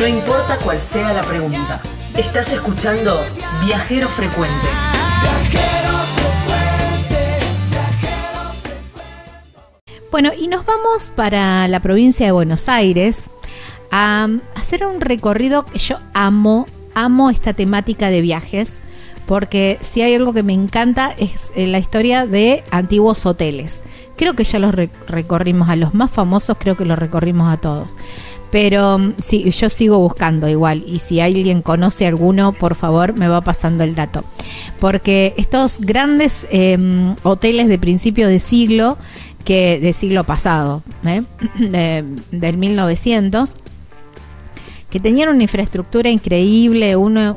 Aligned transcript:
No 0.00 0.06
importa 0.06 0.58
cuál 0.64 0.80
sea 0.80 1.12
la 1.12 1.20
pregunta. 1.20 1.78
Estás 2.16 2.54
escuchando 2.54 3.20
Viajero 3.66 4.08
Frecuente. 4.08 4.66
Bueno, 10.10 10.30
y 10.40 10.48
nos 10.48 10.64
vamos 10.64 11.12
para 11.14 11.68
la 11.68 11.80
provincia 11.80 12.24
de 12.24 12.32
Buenos 12.32 12.70
Aires 12.70 13.18
a 13.90 14.26
hacer 14.54 14.86
un 14.86 15.02
recorrido 15.02 15.66
que 15.66 15.78
yo 15.78 15.98
amo, 16.14 16.66
amo 16.94 17.28
esta 17.28 17.52
temática 17.52 18.08
de 18.08 18.22
viajes, 18.22 18.72
porque 19.26 19.78
si 19.82 20.00
hay 20.00 20.14
algo 20.14 20.32
que 20.32 20.42
me 20.42 20.54
encanta 20.54 21.14
es 21.18 21.52
eh, 21.54 21.66
la 21.66 21.78
historia 21.78 22.26
de 22.26 22.64
antiguos 22.70 23.26
hoteles. 23.26 23.82
Creo 24.16 24.34
que 24.34 24.44
ya 24.44 24.58
los 24.58 24.74
recorrimos 24.74 25.68
a 25.68 25.76
los 25.76 25.92
más 25.92 26.10
famosos, 26.10 26.56
creo 26.58 26.76
que 26.76 26.86
los 26.86 26.98
recorrimos 26.98 27.52
a 27.52 27.58
todos. 27.58 27.96
Pero 28.50 28.98
mm, 28.98 29.14
sí, 29.22 29.50
yo 29.50 29.68
sigo 29.68 29.98
buscando 29.98 30.48
igual. 30.48 30.82
Y 30.86 30.98
si 30.98 31.20
alguien 31.20 31.62
conoce 31.62 32.06
alguno, 32.06 32.52
por 32.52 32.74
favor, 32.74 33.14
me 33.14 33.28
va 33.28 33.40
pasando 33.40 33.84
el 33.84 33.94
dato. 33.94 34.24
Porque 34.78 35.34
estos 35.36 35.80
grandes 35.80 36.46
em, 36.50 37.14
hoteles 37.22 37.68
de 37.68 37.78
principio 37.78 38.28
de 38.28 38.38
siglo 38.38 38.98
que 39.44 39.80
de 39.80 39.92
siglo 39.92 40.24
pasado, 40.24 40.82
¿eh? 41.04 41.22
del 42.30 42.56
1900, 42.56 43.54
que 44.90 45.00
tenían 45.00 45.28
una 45.30 45.42
infraestructura 45.42 46.10
increíble, 46.10 46.96
una, 46.96 47.32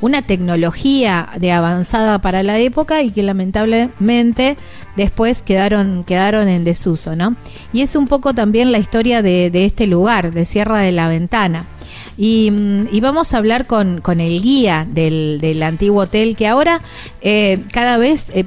una 0.00 0.22
tecnología 0.22 1.28
de 1.38 1.52
avanzada 1.52 2.20
para 2.20 2.42
la 2.42 2.58
época 2.58 3.02
y 3.02 3.10
que 3.10 3.22
lamentablemente 3.22 4.56
después 4.96 5.42
quedaron, 5.42 6.04
quedaron 6.04 6.48
en 6.48 6.64
desuso, 6.64 7.16
¿no? 7.16 7.36
Y 7.72 7.82
es 7.82 7.96
un 7.96 8.06
poco 8.06 8.34
también 8.34 8.72
la 8.72 8.78
historia 8.78 9.22
de, 9.22 9.50
este 9.52 9.86
lugar, 9.86 10.32
de 10.32 10.44
Sierra 10.44 10.80
de 10.80 10.92
la 10.92 11.08
Ventana. 11.08 11.66
Y, 12.16 12.50
vamos 13.00 13.32
a 13.32 13.38
hablar 13.38 13.66
con, 13.66 14.02
el 14.20 14.42
guía 14.42 14.86
del, 14.90 15.62
antiguo 15.62 16.02
hotel 16.02 16.36
que 16.36 16.46
ahora 16.46 16.82
eh, 17.22 17.60
cada 17.72 17.96
vez 17.96 18.26
eh, 18.34 18.44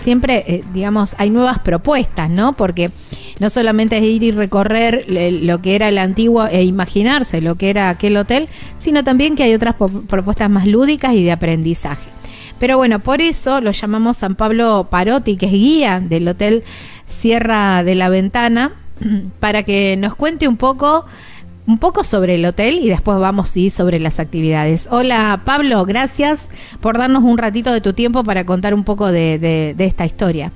siempre, 0.00 0.44
eh, 0.46 0.64
digamos, 0.74 1.14
hay 1.18 1.30
nuevas 1.30 1.58
propuestas, 1.60 2.28
¿no? 2.28 2.54
Porque 2.54 2.90
no 3.38 3.48
solamente 3.50 3.98
es 3.98 4.04
ir 4.04 4.22
y 4.22 4.32
recorrer 4.32 5.06
lo 5.08 5.62
que 5.62 5.74
era 5.74 5.88
el 5.88 5.98
antiguo 5.98 6.46
e 6.46 6.64
imaginarse 6.64 7.40
lo 7.40 7.54
que 7.54 7.70
era 7.70 7.88
aquel 7.88 8.16
hotel, 8.16 8.48
sino 8.78 9.04
también 9.04 9.36
que 9.36 9.44
hay 9.44 9.54
otras 9.54 9.76
propuestas 10.08 10.50
más 10.50 10.66
lúdicas 10.66 11.14
y 11.14 11.22
de 11.22 11.32
aprendizaje. 11.32 12.08
Pero 12.58 12.76
bueno, 12.76 12.98
por 12.98 13.22
eso 13.22 13.60
lo 13.62 13.70
llamamos 13.70 14.18
San 14.18 14.34
Pablo 14.34 14.88
Parotti, 14.90 15.36
que 15.36 15.46
es 15.46 15.52
guía 15.52 16.00
del 16.00 16.28
Hotel 16.28 16.64
Sierra 17.06 17.82
de 17.82 17.94
la 17.94 18.10
Ventana, 18.10 18.72
para 19.40 19.62
que 19.62 19.96
nos 19.96 20.14
cuente 20.14 20.46
un 20.46 20.58
poco 20.58 21.06
un 21.70 21.78
poco 21.78 22.02
sobre 22.02 22.34
el 22.34 22.44
hotel 22.44 22.80
y 22.82 22.88
después 22.88 23.20
vamos 23.20 23.48
sí 23.48 23.70
sobre 23.70 24.00
las 24.00 24.18
actividades. 24.18 24.88
Hola 24.90 25.40
Pablo, 25.44 25.84
gracias 25.84 26.50
por 26.80 26.98
darnos 26.98 27.22
un 27.22 27.38
ratito 27.38 27.72
de 27.72 27.80
tu 27.80 27.92
tiempo 27.92 28.24
para 28.24 28.44
contar 28.44 28.74
un 28.74 28.82
poco 28.82 29.12
de, 29.12 29.76
esta 29.78 30.04
historia. 30.04 30.50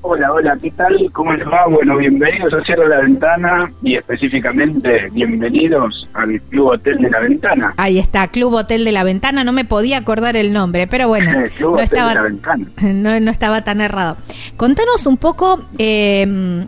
Hola, 0.00 0.32
hola, 0.32 0.56
¿qué 0.62 0.70
tal? 0.70 1.10
¿Cómo 1.12 1.32
les 1.32 1.46
va? 1.46 1.66
Bueno, 1.66 1.96
bienvenidos 1.96 2.54
a 2.54 2.64
Cierra 2.64 2.86
la 2.86 3.00
Ventana 3.00 3.68
y 3.82 3.96
específicamente 3.96 5.08
bienvenidos 5.10 6.08
al 6.14 6.40
Club 6.42 6.68
Hotel 6.68 6.98
de 6.98 7.10
la 7.10 7.18
Ventana. 7.18 7.74
Ahí 7.76 7.98
está, 7.98 8.28
Club 8.28 8.54
Hotel 8.54 8.84
de 8.84 8.92
la 8.92 9.02
Ventana, 9.02 9.42
no 9.42 9.52
me 9.52 9.64
podía 9.64 9.98
acordar 9.98 10.36
el 10.36 10.52
nombre, 10.52 10.86
pero 10.86 11.08
bueno, 11.08 11.32
no, 11.60 11.78
estaba, 11.80 12.14
No, 12.82 13.30
estaba 13.30 13.64
tan 13.64 13.80
errado. 13.80 14.16
Contanos 14.56 15.04
un 15.06 15.16
poco 15.16 15.60
eh, 15.78 16.64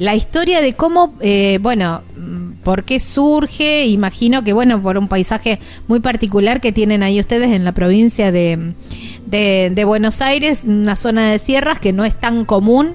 la 0.00 0.14
historia 0.14 0.62
de 0.62 0.72
cómo, 0.72 1.14
eh, 1.20 1.58
bueno, 1.60 2.00
por 2.64 2.84
qué 2.84 3.00
surge, 3.00 3.86
imagino 3.86 4.44
que, 4.44 4.52
bueno, 4.52 4.80
por 4.80 4.98
un 4.98 5.08
paisaje 5.08 5.58
muy 5.88 6.00
particular 6.00 6.60
que 6.60 6.72
tienen 6.72 7.02
ahí 7.02 7.20
ustedes 7.20 7.50
en 7.50 7.64
la 7.64 7.72
provincia 7.72 8.32
de, 8.32 8.74
de, 9.26 9.84
Buenos 9.84 10.20
Aires, 10.20 10.62
una 10.66 10.96
zona 10.96 11.30
de 11.30 11.38
sierras 11.38 11.80
que 11.80 11.92
no 11.92 12.04
es 12.04 12.14
tan 12.14 12.44
común 12.44 12.94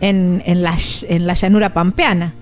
en, 0.00 0.42
en, 0.44 0.62
la, 0.62 0.74
en 1.08 1.26
la 1.26 1.34
llanura 1.34 1.70
pampeana. 1.70 2.32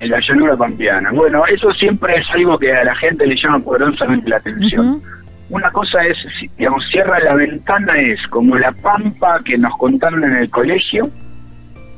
En 0.00 0.10
la 0.10 0.20
llanura 0.20 0.56
pampeana. 0.56 1.10
Bueno, 1.12 1.46
eso 1.46 1.72
siempre 1.72 2.16
es 2.16 2.28
algo 2.30 2.58
que 2.58 2.72
a 2.72 2.84
la 2.84 2.94
gente 2.96 3.26
le 3.26 3.36
llama 3.36 3.60
poderosamente 3.60 4.30
la 4.30 4.36
atención. 4.38 5.02
Una 5.50 5.70
cosa 5.70 6.02
es, 6.04 6.16
digamos, 6.56 6.82
Sierra 6.90 7.18
de 7.18 7.24
la 7.24 7.34
Ventana 7.34 8.00
es 8.00 8.26
como 8.28 8.56
la 8.56 8.72
pampa 8.72 9.40
que 9.44 9.58
nos 9.58 9.76
contaron 9.76 10.24
en 10.24 10.36
el 10.36 10.48
colegio, 10.48 11.10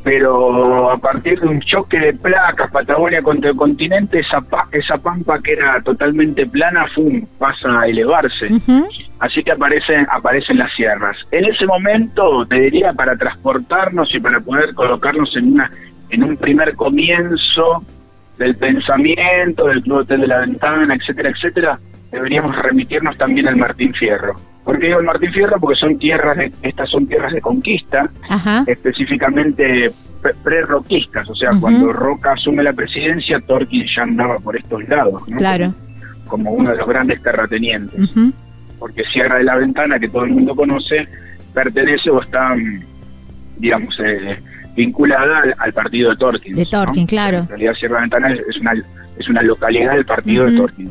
pero 0.05 0.91
a 0.91 0.99
partir 0.99 1.41
de 1.41 1.49
un 1.49 1.61
choque 1.61 1.99
de 1.99 2.13
placas, 2.13 2.71
Patagonia 2.71 3.23
contra 3.23 3.51
el 3.51 3.57
continente, 3.57 4.21
esa, 4.21 4.45
esa 4.71 4.99
pampa 4.99 5.41
que 5.41 5.55
era 5.55 5.81
totalmente 5.81 6.47
plana, 6.47 6.87
¡fum! 6.95 7.23
pasa 7.39 7.81
a 7.81 7.87
elevarse. 7.87 8.49
Así 9.19 9.43
que 9.43 9.53
aparecen, 9.53 10.07
aparecen 10.11 10.59
las 10.59 10.71
sierras. 10.75 11.17
En 11.31 11.47
ese 11.47 11.65
momento, 11.65 12.45
te 12.45 12.57
diría, 12.61 12.93
para 12.93 13.17
transportarnos 13.17 14.15
y 14.15 14.21
para 14.21 14.41
poder 14.41 14.75
colocarnos 14.75 15.35
en, 15.37 15.55
una, 15.55 15.71
en 16.11 16.23
un 16.23 16.37
primer 16.37 16.77
comienzo 16.77 17.83
del 18.37 18.57
pensamiento, 18.57 19.69
del 19.69 19.83
Club 19.83 20.01
Hotel 20.01 20.21
de 20.21 20.27
la 20.27 20.41
Ventana, 20.41 20.95
etcétera, 20.97 21.31
etcétera, 21.31 21.79
deberíamos 22.15 22.57
remitirnos 22.57 23.17
también 23.19 23.49
al 23.49 23.57
Martín 23.57 23.93
Fierro. 23.93 24.35
¿Por 24.65 24.79
qué 24.79 24.87
digo 24.87 25.01
el 25.01 25.05
Martín 25.05 25.33
Fierro? 25.33 25.59
Porque 25.61 25.79
son 25.79 25.99
tierras, 25.99 26.39
de, 26.39 26.53
estas 26.63 26.89
son 26.89 27.07
tierras 27.07 27.33
de 27.33 27.41
conquista, 27.41 28.09
específicamente 28.67 29.93
pre-roquistas, 30.43 31.29
o 31.29 31.35
sea, 31.35 31.51
cuando 31.61 31.93
Roca 31.93 32.33
asume 32.33 32.63
la 32.63 32.73
presidencia, 32.73 33.41
Torquín 33.41 33.85
ya 33.95 34.05
andaba 34.05 34.39
por 34.39 34.57
estos 34.57 34.89
lados, 34.89 35.29
¿no? 35.29 35.37
Claro. 35.37 35.75
Como, 36.27 36.53
uno 36.53 36.71
de 36.71 36.79
los 36.79 36.89
grandes 36.89 37.21
terratenientes. 37.21 38.11
Porque 38.79 39.03
Sierra 39.13 39.37
de 39.37 39.45
la 39.45 39.57
Ventana, 39.57 39.99
que 39.99 40.09
todo 40.09 40.25
el 40.25 40.31
mundo 40.31 40.55
conoce, 40.55 41.07
pertenece 41.53 42.09
o 42.11 42.23
está, 42.23 42.57
digamos, 43.59 43.95
eh, 44.03 44.39
vinculada 44.75 45.43
al, 45.59 45.73
partido 45.75 46.11
de 46.11 46.17
Torquín. 46.17 46.57
De 46.57 46.65
Torquín, 46.65 47.07
claro. 47.07 47.39
En 47.39 47.49
realidad 47.49 47.75
Sierra 47.75 48.01
de 48.01 48.09
la 48.09 48.17
Ventana 48.17 48.35
es 48.49 48.57
una, 48.59 48.73
es 49.19 49.29
una 49.29 49.43
localidad 49.43 49.93
del 49.93 50.07
partido 50.07 50.47
de 50.47 50.57
Torquín. 50.57 50.91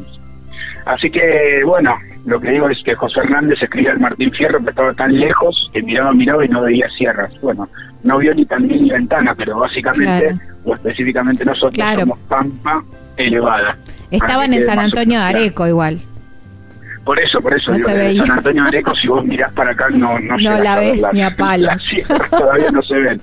Así 0.86 1.10
que, 1.10 1.62
bueno, 1.66 1.98
lo 2.26 2.40
que 2.40 2.52
digo 2.52 2.70
es 2.70 2.82
que 2.84 2.96
José 2.96 3.22
Hernández 3.22 3.62
escribía 3.62 3.92
al 3.92 4.00
Martín 4.00 4.32
Fierro 4.32 4.64
que 4.64 4.70
estaba 4.70 4.94
tan 4.94 5.18
lejos 5.18 5.70
que 5.74 5.82
miraba, 5.82 6.14
miraba 6.14 6.46
y 6.46 6.50
no 6.50 6.62
veía 6.62 6.90
sierras. 6.98 7.32
Bueno, 7.42 7.68
no 8.04 8.18
vio 8.18 8.34
ni 8.34 8.46
tan 8.46 8.68
ni 8.68 8.90
ventana, 8.90 9.32
pero 9.36 9.60
básicamente, 9.60 10.36
o 10.64 10.74
específicamente 10.74 11.46
nosotros, 11.46 11.86
somos 12.00 12.20
pampa 12.28 12.84
elevada. 13.18 13.78
Estaban 14.12 14.54
en 14.54 14.64
San 14.66 14.80
Antonio 14.80 15.20
de 15.20 15.26
Areco 15.26 15.68
igual. 15.68 16.00
Por 17.04 17.20
eso, 17.20 17.42
por 17.42 17.54
eso, 17.54 17.74
digo, 17.74 18.26
San 18.26 18.38
Antonio 18.38 18.64
Areco, 18.64 18.96
si 18.96 19.08
vos 19.08 19.26
mirás 19.26 19.52
para 19.54 19.72
acá, 19.72 19.90
no 19.90 20.18
No, 20.20 20.38
no 20.38 20.60
la 20.60 20.80
ves 20.80 21.04
ni 21.12 21.22
a 21.22 21.36
palos. 21.36 21.94
Las 22.08 22.30
todavía 22.30 22.72
no 22.72 22.82
se 22.82 22.98
ven. 22.98 23.22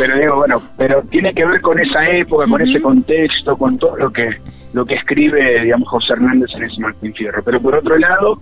Pero 0.00 0.18
digo, 0.18 0.36
bueno, 0.36 0.60
pero 0.76 1.02
tiene 1.02 1.32
que 1.32 1.44
ver 1.44 1.60
con 1.60 1.78
esa 1.78 2.08
época, 2.08 2.46
con 2.48 2.60
ese 2.60 2.80
contexto, 2.80 3.56
con 3.56 3.78
todo 3.78 3.96
lo 3.96 4.12
que 4.12 4.40
lo 4.72 4.84
que 4.84 4.94
escribe, 4.94 5.62
digamos, 5.62 5.88
José 5.88 6.12
Hernández 6.14 6.50
en 6.54 6.64
ese 6.64 6.80
Martín 6.80 7.14
Fierro. 7.14 7.42
Pero 7.42 7.60
por 7.60 7.74
otro 7.74 7.98
lado, 7.98 8.40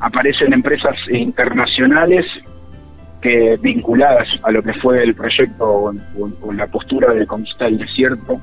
aparecen 0.00 0.52
empresas 0.52 0.96
internacionales 1.10 2.26
que 3.20 3.56
vinculadas 3.60 4.28
a 4.42 4.50
lo 4.50 4.62
que 4.62 4.74
fue 4.74 5.02
el 5.02 5.14
proyecto 5.14 5.64
o, 5.64 6.52
la 6.52 6.66
postura 6.66 7.14
de 7.14 7.26
conquista 7.26 7.64
del 7.64 7.78
desierto 7.78 8.38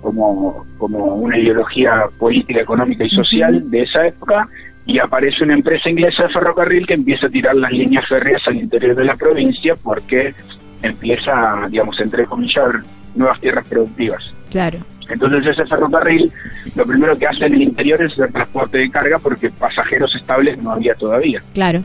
como, 0.00 0.66
como 0.76 1.14
una 1.14 1.38
ideología 1.38 2.04
política, 2.18 2.60
económica 2.60 3.04
y 3.04 3.10
social 3.10 3.70
de 3.70 3.82
esa 3.82 4.06
época, 4.06 4.48
y 4.86 4.98
aparece 4.98 5.44
una 5.44 5.54
empresa 5.54 5.88
inglesa 5.88 6.24
de 6.24 6.28
ferrocarril 6.30 6.86
que 6.86 6.94
empieza 6.94 7.26
a 7.26 7.30
tirar 7.30 7.54
las 7.54 7.72
líneas 7.72 8.06
férreas 8.06 8.42
al 8.46 8.56
interior 8.56 8.94
de 8.94 9.04
la 9.04 9.16
provincia 9.16 9.76
porque 9.76 10.34
empieza, 10.82 11.66
digamos, 11.70 11.98
entre 12.00 12.26
comillas, 12.26 12.68
nuevas 13.14 13.40
tierras 13.40 13.66
productivas. 13.66 14.22
Claro. 14.50 14.80
Entonces 15.08 15.46
ese 15.46 15.66
ferrocarril 15.66 16.32
lo 16.74 16.86
primero 16.86 17.16
que 17.18 17.26
hace 17.26 17.46
en 17.46 17.54
el 17.54 17.62
interior 17.62 18.02
es 18.02 18.18
el 18.18 18.32
transporte 18.32 18.78
de 18.78 18.90
carga 18.90 19.18
porque 19.18 19.50
pasajeros 19.50 20.14
estables 20.14 20.62
no 20.62 20.72
había 20.72 20.94
todavía. 20.94 21.40
Claro. 21.52 21.82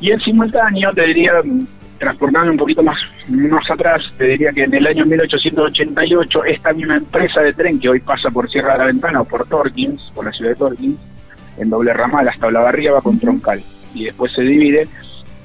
Y 0.00 0.10
en 0.10 0.20
simultáneo, 0.20 0.92
te 0.92 1.06
diría, 1.06 1.32
transportando 1.98 2.52
un 2.52 2.58
poquito 2.58 2.82
más, 2.82 2.98
más 3.28 3.70
atrás, 3.70 4.12
te 4.18 4.24
diría 4.24 4.52
que 4.52 4.64
en 4.64 4.74
el 4.74 4.86
año 4.86 5.06
1888 5.06 6.44
esta 6.44 6.72
misma 6.72 6.96
empresa 6.96 7.40
de 7.40 7.54
tren 7.54 7.80
que 7.80 7.88
hoy 7.88 8.00
pasa 8.00 8.30
por 8.30 8.50
Sierra 8.50 8.72
de 8.72 8.78
la 8.78 8.84
Ventana 8.86 9.20
o 9.22 9.24
por 9.24 9.46
Torkins, 9.46 10.12
por 10.14 10.26
la 10.26 10.32
ciudad 10.32 10.50
de 10.50 10.56
Torkins, 10.56 11.00
en 11.56 11.70
doble 11.70 11.94
ramal 11.94 12.28
hasta 12.28 12.48
Olavarría 12.48 12.92
va 12.92 13.00
con 13.00 13.18
Troncal 13.18 13.62
y 13.94 14.04
después 14.04 14.32
se 14.32 14.42
divide. 14.42 14.88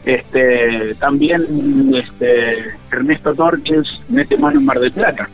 Este, 0.03 0.95
también 0.95 1.93
este, 1.95 2.71
Ernesto 2.91 3.33
Torkins 3.35 4.01
mete 4.09 4.35
mano 4.35 4.59
en 4.59 4.65
Mar 4.65 4.79
del 4.79 4.91
Plata 4.91 5.29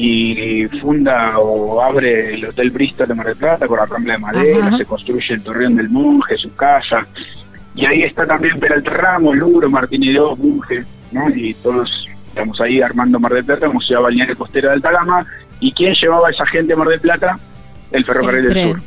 y 0.00 0.68
funda 0.80 1.36
o 1.40 1.82
abre 1.82 2.34
el 2.34 2.44
Hotel 2.44 2.70
Bristol 2.70 3.08
de 3.08 3.14
Mar 3.14 3.26
del 3.26 3.36
Plata 3.36 3.66
con 3.66 3.78
la 3.78 3.86
Rambla 3.86 4.12
de 4.12 4.18
Madera, 4.20 4.76
se 4.76 4.84
construye 4.84 5.34
el 5.34 5.42
Torreón 5.42 5.74
del 5.74 5.88
Monje, 5.88 6.36
su 6.36 6.54
casa, 6.54 7.04
y 7.74 7.84
ahí 7.84 8.04
está 8.04 8.24
también 8.24 8.60
Peralta 8.60 8.90
Ramos, 8.90 9.34
Luro, 9.34 9.68
Martín 9.68 10.04
y 10.04 10.12
Dos, 10.12 10.38
Monje, 10.38 10.84
¿no? 11.10 11.28
y 11.30 11.52
todos 11.54 12.08
estamos 12.28 12.60
ahí 12.60 12.80
armando 12.80 13.18
Mar 13.18 13.32
del 13.32 13.44
Plata 13.44 13.66
como 13.66 13.80
ciudad 13.80 14.02
balnearia 14.02 14.36
costera 14.36 14.68
de 14.68 14.74
Alta 14.74 14.92
Gama, 14.92 15.26
y 15.58 15.72
quién 15.72 15.92
llevaba 15.94 16.28
a 16.28 16.30
esa 16.30 16.46
gente 16.46 16.74
a 16.74 16.76
Mar 16.76 16.88
del 16.88 17.00
Plata, 17.00 17.36
el 17.90 18.04
ferrocarril 18.04 18.54
del 18.54 18.68
sur, 18.68 18.80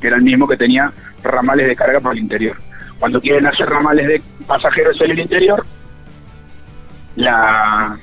que 0.00 0.06
era 0.08 0.16
el 0.16 0.22
mismo 0.24 0.48
que 0.48 0.56
tenía 0.56 0.92
ramales 1.22 1.68
de 1.68 1.76
carga 1.76 2.00
para 2.00 2.14
el 2.14 2.18
interior. 2.18 2.56
Cuando 2.98 3.20
quieren 3.20 3.46
hacer 3.46 3.68
ramales 3.68 4.08
de 4.08 4.20
pasajeros 4.48 5.00
en 5.00 5.12
el 5.12 5.18
interior, 5.20 5.64
la 7.14 7.96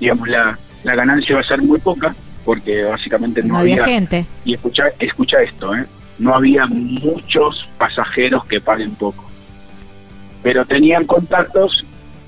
digamos 0.00 0.26
la, 0.28 0.58
la 0.84 0.94
ganancia 0.94 1.34
va 1.34 1.40
a 1.40 1.44
ser 1.44 1.62
muy 1.62 1.78
poca 1.78 2.14
porque 2.44 2.84
básicamente 2.84 3.42
no, 3.42 3.58
había, 3.58 3.84
gente. 3.84 4.26
Y 4.44 4.54
escucha, 4.54 4.84
escucha 4.98 5.40
esto, 5.42 5.74
¿eh? 5.74 5.84
no 6.18 6.34
había 6.34 6.66
muchos 6.66 7.68
pasajeros 7.78 8.44
que 8.46 8.60
paguen 8.60 8.94
poco, 8.94 9.28
pero 10.42 10.64
tenían 10.64 11.06
contactos 11.06 11.84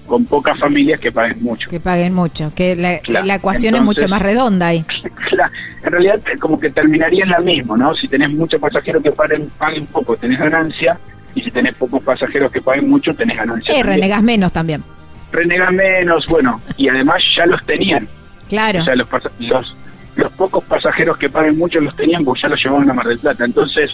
con 0.07 0.25
pocas 0.27 0.59
familias 0.59 1.01
que 1.01 1.11
paguen 1.11 1.43
mucho. 1.43 1.71
Que 1.71 1.81
paguen 1.81 2.13
mucho, 2.13 2.53
que 2.55 2.77
la, 2.77 3.35
ecuación 3.35 3.75
es 3.75 3.83
mucho 3.83 4.09
más 4.09 4.21
redonda 4.21 4.69
ahí. 4.69 4.85
en 5.85 5.91
realidad 5.91 6.21
como 6.39 6.59
que 6.59 6.71
terminaría 6.71 7.25
en 7.25 7.31
la 7.31 7.41
misma, 7.41 7.77
¿no? 7.77 7.95
Si 7.95 8.09
tenés 8.09 8.31
muchos 8.31 8.61
pasajeros 8.61 9.03
que 9.03 9.13
paguen, 9.13 9.51
paguen 9.59 9.87
poco, 9.87 10.17
tenés 10.17 10.39
ganancia, 10.39 10.99
y 11.35 11.41
si 11.41 11.51
tenés 11.51 11.75
pocos 11.77 12.03
pasajeros 12.03 12.53
que 12.53 12.61
paguen 12.61 12.89
mucho, 12.89 13.15
tenés 13.15 13.37
ganancia. 13.37 13.75
Eh, 13.75 13.83
renegas 13.83 14.23
menos 14.23 14.53
también. 14.53 14.83
Renegas 15.31 15.73
menos, 15.73 16.27
bueno, 16.27 16.61
y 16.77 16.89
además 16.89 17.23
ya 17.37 17.47
los 17.47 17.65
tenían. 17.65 18.07
Claro. 18.53 18.81
O 18.81 18.85
sea, 18.85 18.95
los, 18.95 19.09
los, 19.39 19.77
los 20.17 20.33
pocos 20.33 20.63
pasajeros 20.65 21.17
que 21.17 21.31
paguen 21.31 21.57
mucho 21.57 21.81
los 21.81 21.97
tenían 21.97 22.23
porque 22.23 22.43
ya 22.43 22.49
los 22.51 22.63
llevaban 22.63 22.91
a 22.91 22.93
Mar 22.93 23.07
del 23.07 23.19
Plata. 23.19 23.47
Entonces 23.47 23.91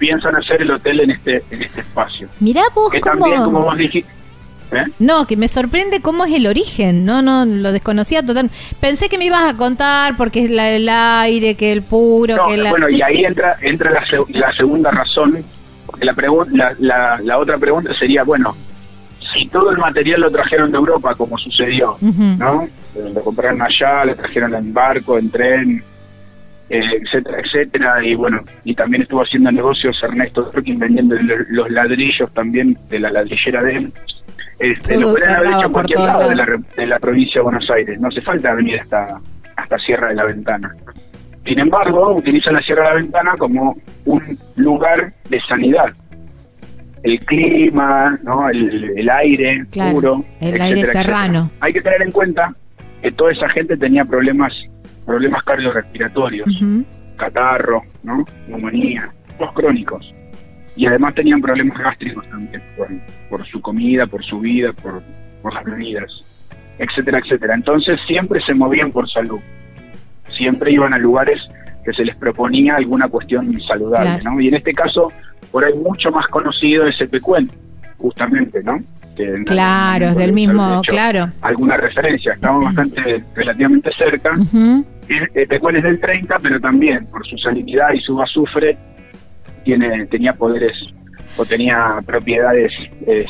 piensan 0.00 0.34
hacer 0.34 0.62
el 0.62 0.72
hotel 0.72 0.98
en 0.98 1.12
este 1.12 1.44
en 1.52 1.62
este 1.62 1.82
espacio. 1.82 2.28
Mirá 2.40 2.62
vos 2.74 2.90
que 2.90 2.98
también, 2.98 3.44
como 3.44 3.60
vos 3.60 3.76
dijiste, 3.76 4.10
¿Eh? 4.72 4.84
No, 4.98 5.26
que 5.26 5.36
me 5.36 5.46
sorprende 5.46 6.00
cómo 6.00 6.24
es 6.24 6.32
el 6.32 6.48
origen. 6.48 7.04
No, 7.04 7.22
no, 7.22 7.44
lo 7.44 7.70
desconocía 7.70 8.24
totalmente. 8.24 8.56
Pensé 8.80 9.08
que 9.08 9.18
me 9.18 9.26
ibas 9.26 9.48
a 9.48 9.56
contar 9.56 10.16
porque 10.16 10.44
es 10.44 10.50
la, 10.50 10.70
el 10.70 10.88
aire, 10.88 11.54
que 11.54 11.72
el 11.72 11.82
puro, 11.82 12.36
que 12.48 12.56
la... 12.56 12.70
Bueno, 12.70 12.88
y 12.88 13.00
ahí 13.06 13.24
entra 13.24 13.56
entra 13.60 13.90
la, 13.90 14.04
la 14.28 14.52
segunda 14.54 14.90
razón. 14.90 15.44
La, 16.00 16.74
la, 16.78 17.20
la, 17.22 17.38
otra 17.38 17.58
pregunta 17.58 17.92
sería, 17.98 18.22
bueno, 18.22 18.56
si 19.32 19.46
todo 19.48 19.70
el 19.70 19.78
material 19.78 20.20
lo 20.22 20.30
trajeron 20.30 20.70
de 20.70 20.78
Europa, 20.78 21.14
como 21.14 21.36
sucedió, 21.38 21.96
¿no? 22.00 22.68
Lo 22.94 23.20
compraron 23.22 23.62
allá, 23.62 24.04
lo 24.04 24.14
trajeron 24.14 24.54
en 24.54 24.72
barco, 24.72 25.18
en 25.18 25.30
tren, 25.30 25.84
eh, 26.68 27.02
etcétera, 27.02 27.38
etcétera, 27.40 28.04
y 28.04 28.14
bueno, 28.14 28.42
y 28.64 28.74
también 28.74 29.02
estuvo 29.02 29.22
haciendo 29.22 29.50
negocios 29.50 30.00
Ernesto 30.02 30.50
vendiendo 30.54 31.16
los 31.48 31.70
ladrillos 31.70 32.32
también 32.32 32.78
de 32.88 33.00
la 33.00 33.10
ladrillera 33.10 33.62
de 33.62 33.76
él. 33.76 33.92
Este, 34.58 34.98
lo 34.98 35.10
pueden 35.10 35.30
haber 35.30 35.48
hecho 35.48 35.72
cualquier 35.72 36.00
lado 36.00 36.28
de 36.28 36.36
la, 36.36 36.46
de 36.76 36.86
la, 36.86 36.98
provincia 36.98 37.40
de 37.40 37.42
Buenos 37.42 37.70
Aires, 37.70 37.98
no 37.98 38.08
hace 38.08 38.20
falta 38.20 38.54
venir 38.54 38.78
hasta, 38.78 39.18
hasta 39.56 39.78
Sierra 39.78 40.08
de 40.08 40.14
la 40.16 40.24
Ventana. 40.24 40.74
Sin 41.44 41.58
embargo, 41.58 42.14
utilizan 42.14 42.54
la 42.54 42.60
Sierra 42.60 42.82
de 42.82 42.88
la 42.88 42.94
Ventana 42.96 43.34
como 43.38 43.76
un 44.04 44.38
lugar 44.56 45.12
de 45.28 45.40
sanidad. 45.48 45.92
El 47.02 47.18
clima, 47.20 48.18
¿no? 48.22 48.48
el, 48.50 49.08
aire 49.08 49.58
puro, 49.90 50.24
el 50.40 50.60
aire 50.60 50.84
serrano. 50.86 51.50
Hay 51.60 51.72
que 51.72 51.80
tener 51.80 52.02
en 52.02 52.12
cuenta 52.12 52.54
que 53.02 53.10
toda 53.12 53.32
esa 53.32 53.48
gente 53.48 53.76
tenía 53.76 54.04
problemas 54.04 54.52
problemas 55.06 55.42
cardiorrespiratorios, 55.42 56.48
catarro, 57.16 57.82
¿no? 58.02 58.24
neumonía, 58.46 59.10
los 59.40 59.52
crónicos 59.54 60.12
y 60.76 60.86
además 60.86 61.14
tenían 61.14 61.40
problemas 61.40 61.78
gástricos 61.78 62.28
también 62.28 62.62
por, 63.28 63.46
su 63.46 63.60
comida, 63.60 64.06
por 64.06 64.24
su 64.24 64.40
vida, 64.40 64.72
por, 64.72 65.02
las 65.52 65.64
bebidas, 65.64 66.10
etcétera, 66.78 67.18
etcétera. 67.18 67.54
Entonces 67.54 67.98
siempre 68.06 68.40
se 68.46 68.54
movían 68.54 68.92
por 68.92 69.10
salud, 69.10 69.40
siempre 70.28 70.72
iban 70.72 70.94
a 70.94 70.98
lugares 70.98 71.48
que 71.84 71.92
se 71.92 72.04
les 72.04 72.16
proponía 72.16 72.76
alguna 72.76 73.08
cuestión 73.08 73.50
saludable, 73.62 74.22
¿no? 74.24 74.40
Y 74.40 74.48
en 74.48 74.54
este 74.54 74.72
caso, 74.72 75.12
por 75.50 75.64
ahí 75.64 75.74
mucho 75.74 76.10
más 76.10 76.26
conocido 76.28 76.86
ese 76.86 77.06
Pecuén, 77.06 77.50
justamente, 77.98 78.62
¿no? 78.62 78.80
claro, 79.44 80.06
es 80.06 80.16
del 80.16 80.32
mismo, 80.32 80.80
claro. 80.86 81.30
Alguna 81.42 81.76
referencia, 81.76 82.32
estamos 82.32 82.64
bastante, 82.64 83.22
relativamente 83.34 83.90
cerca. 83.98 84.30
Pecuén 85.48 85.76
es 85.76 85.82
del 85.82 86.00
30, 86.00 86.36
pero 86.42 86.60
también 86.60 87.06
por 87.06 87.26
su 87.26 87.36
salinidad 87.36 87.92
y 87.92 88.00
su 88.00 88.20
azufre 88.20 88.78
tiene 89.64 90.06
tenía 90.06 90.32
poderes 90.32 90.72
o 91.36 91.44
tenía 91.44 92.00
propiedades 92.06 92.72
eh, 93.06 93.26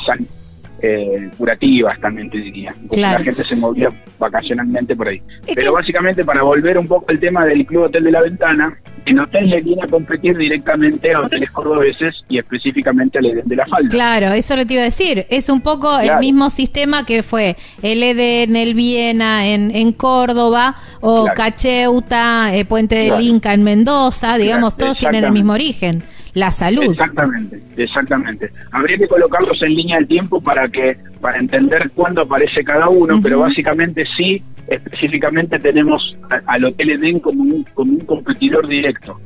eh, 0.83 1.31
curativas 1.37 2.01
también 2.01 2.31
te 2.31 2.39
diría. 2.39 2.75
La 2.97 3.19
gente 3.19 3.45
se 3.45 3.57
movía 3.57 3.91
vacacionalmente 4.19 4.97
por 4.97 5.09
ahí. 5.09 5.23
Pero 5.55 5.73
básicamente 5.73 6.25
para 6.25 6.43
volver 6.43 6.79
un 6.79 6.89
poco 6.89 7.07
al 7.09 7.19
tema 7.19 7.45
del 7.45 7.67
Club 7.67 7.85
Hotel 7.85 8.05
de 8.05 8.11
la 8.11 8.23
Ventana, 8.23 8.79
el 9.07 9.19
hotel 9.19 9.51
le 9.51 9.61
viene 9.61 9.83
a 9.83 9.87
competir 9.87 10.37
directamente 10.37 11.13
a 11.13 11.21
hoteles 11.21 11.51
cordobeses 11.51 12.15
y 12.29 12.39
específicamente 12.39 13.19
al 13.19 13.27
Eden 13.27 13.47
de 13.47 13.57
la 13.57 13.67
Falda. 13.67 13.89
Claro, 13.89 14.29
eso 14.29 14.57
lo 14.57 14.67
te 14.67 14.75
iba 14.75 14.83
a 14.83 14.87
decir. 14.87 15.27
Es 15.31 15.49
un 15.49 15.61
poco 15.61 15.99
el 15.99 16.19
mismo 16.19 16.51
sistema 16.51 17.05
que 17.05 17.23
fue 17.23 17.57
el 17.83 18.03
Eden, 18.03 18.57
el 18.57 18.75
Viena 18.75 19.47
en, 19.47 19.75
en 19.75 19.93
Córdoba 19.93 20.77
o 21.01 21.27
Cacheuta, 21.35 22.55
eh, 22.55 22.65
Puente 22.65 22.95
del 22.95 23.21
Inca 23.21 23.55
en 23.55 23.63
Mendoza, 23.65 24.39
digamos, 24.39 24.77
todos 24.77 24.97
tienen 24.99 25.25
el 25.25 25.33
mismo 25.33 25.53
origen 25.53 26.03
la 26.35 26.51
salud. 26.51 26.85
Exactamente, 26.85 27.61
exactamente. 27.77 28.51
Habría 28.73 28.99
que 28.99 29.09
colocarlos 29.09 29.61
en 29.63 29.75
línea 29.75 29.97
del 29.97 30.09
tiempo 30.09 30.41
para 30.41 30.69
que 30.69 30.97
para 31.21 31.39
entender 31.39 31.91
cuándo 31.95 32.23
aparece 32.23 32.65
cada 32.65 32.89
uno, 32.89 33.21
pero 33.23 33.41
básicamente 33.41 34.05
sí, 34.17 34.43
específicamente 34.69 35.59
tenemos 35.59 36.17
al 36.47 36.65
Hotel 36.65 36.91
Edén 36.91 37.21
como 37.21 37.43
un, 37.43 37.65
como 37.75 37.93
un 37.93 38.01
competidor 38.01 38.67
directo. 38.67 39.21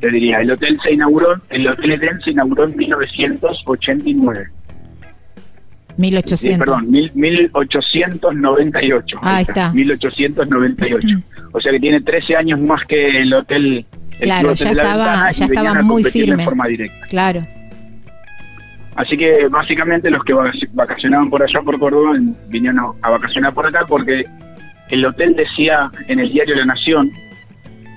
Te 0.00 0.10
diría, 0.10 0.40
el 0.40 0.50
hotel 0.50 0.78
se 0.82 0.92
inauguró, 0.92 1.34
el 1.50 1.68
Hotel 1.68 1.92
Edén 1.92 2.20
se 2.22 2.30
inauguró 2.30 2.64
en 2.64 2.76
1989. 2.76 4.48
1800. 5.96 6.58
perdón, 6.58 6.90
mil, 6.90 7.10
1898. 7.14 9.18
Ahí 9.22 9.42
está. 9.42 9.72
1898. 9.72 11.08
O 11.52 11.60
sea 11.60 11.72
que 11.72 11.80
tiene 11.80 12.02
13 12.02 12.36
años 12.36 12.60
más 12.60 12.86
que 12.86 13.22
el 13.22 13.32
Hotel 13.32 13.86
claro, 14.20 14.52
ya 14.54 14.70
estaba, 14.70 15.30
ya 15.30 15.44
estaba 15.46 15.82
muy 15.82 16.04
firme. 16.04 16.36
De 16.36 16.44
forma 16.44 16.66
directa. 16.66 17.06
Claro. 17.08 17.46
Así 18.96 19.16
que 19.16 19.46
básicamente 19.48 20.10
los 20.10 20.24
que 20.24 20.32
vacacionaban 20.72 21.28
por 21.28 21.42
allá 21.42 21.60
por 21.62 21.78
Córdoba 21.78 22.14
vinieron 22.48 22.96
a 23.02 23.10
vacacionar 23.10 23.52
por 23.52 23.66
acá 23.66 23.84
porque 23.86 24.24
el 24.88 25.04
hotel 25.04 25.34
decía 25.34 25.90
en 26.08 26.20
el 26.20 26.32
diario 26.32 26.56
La 26.56 26.64
Nación, 26.64 27.10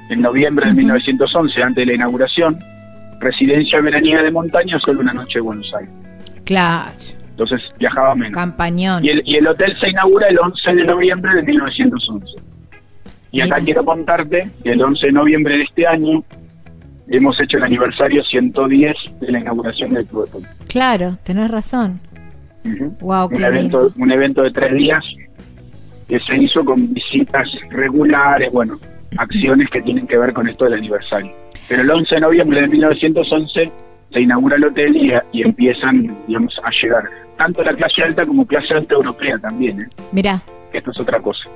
en 0.09 0.21
noviembre 0.21 0.67
de 0.67 0.73
1911, 0.73 1.63
antes 1.63 1.81
de 1.81 1.85
la 1.85 1.93
inauguración, 1.93 2.59
residencia 3.19 3.79
veraniega 3.79 4.23
de 4.23 4.31
montaña, 4.31 4.77
solo 4.79 4.99
una 4.99 5.13
noche 5.13 5.39
en 5.39 5.45
Buenos 5.45 5.71
Aires. 5.77 5.93
Claro. 6.45 6.91
Entonces 7.29 7.69
viajaba 7.77 8.15
menos. 8.15 8.33
Campañón. 8.33 9.05
Y 9.05 9.09
el, 9.09 9.21
y 9.25 9.35
el 9.37 9.47
hotel 9.47 9.73
se 9.79 9.89
inaugura 9.89 10.27
el 10.27 10.37
11 10.37 10.73
de 10.73 10.83
noviembre 10.83 11.35
de 11.35 11.43
1911. 11.43 12.48
Y 13.31 13.41
acá 13.41 13.59
quiero 13.63 13.85
contarte 13.85 14.49
que 14.63 14.71
el 14.71 14.81
11 14.81 15.07
de 15.07 15.11
noviembre 15.11 15.57
de 15.57 15.63
este 15.63 15.85
año 15.85 16.23
hemos 17.07 17.39
hecho 17.39 17.57
el 17.57 17.63
aniversario 17.63 18.23
110 18.23 18.95
de 19.19 19.31
la 19.31 19.39
inauguración 19.39 19.91
del 19.91 20.05
Club 20.05 20.29
Claro, 20.67 21.17
tenés 21.23 21.49
razón. 21.51 21.99
wow, 22.99 23.27
un, 23.27 23.43
evento, 23.43 23.91
un 23.97 24.11
evento 24.11 24.43
de 24.43 24.51
tres 24.51 24.73
días 24.73 25.03
que 26.07 26.19
se 26.19 26.37
hizo 26.37 26.65
con 26.65 26.91
visitas 26.93 27.47
regulares, 27.69 28.51
bueno, 28.51 28.75
acciones 29.17 29.69
que 29.69 29.81
tienen 29.81 30.07
que 30.07 30.17
ver 30.17 30.33
con 30.33 30.47
esto 30.47 30.65
del 30.65 30.73
aniversario. 30.75 31.31
Pero 31.67 31.83
el 31.83 31.91
11 31.91 32.15
de 32.15 32.21
noviembre 32.21 32.61
de 32.61 32.67
1911 32.67 33.71
se 34.11 34.21
inaugura 34.21 34.55
el 34.55 34.63
hotel 34.65 34.97
y, 34.97 35.11
y 35.37 35.43
empiezan, 35.43 36.17
digamos, 36.27 36.55
a 36.63 36.69
llegar 36.81 37.03
tanto 37.37 37.63
la 37.63 37.75
clase 37.75 38.01
alta 38.03 38.25
como 38.25 38.45
clase 38.45 38.73
alta 38.73 38.95
europea 38.95 39.37
también. 39.37 39.81
¿eh? 39.81 39.87
Mirá. 40.11 40.41
Esto 40.73 40.91
es 40.91 40.99
otra 40.99 41.19
cosa 41.19 41.47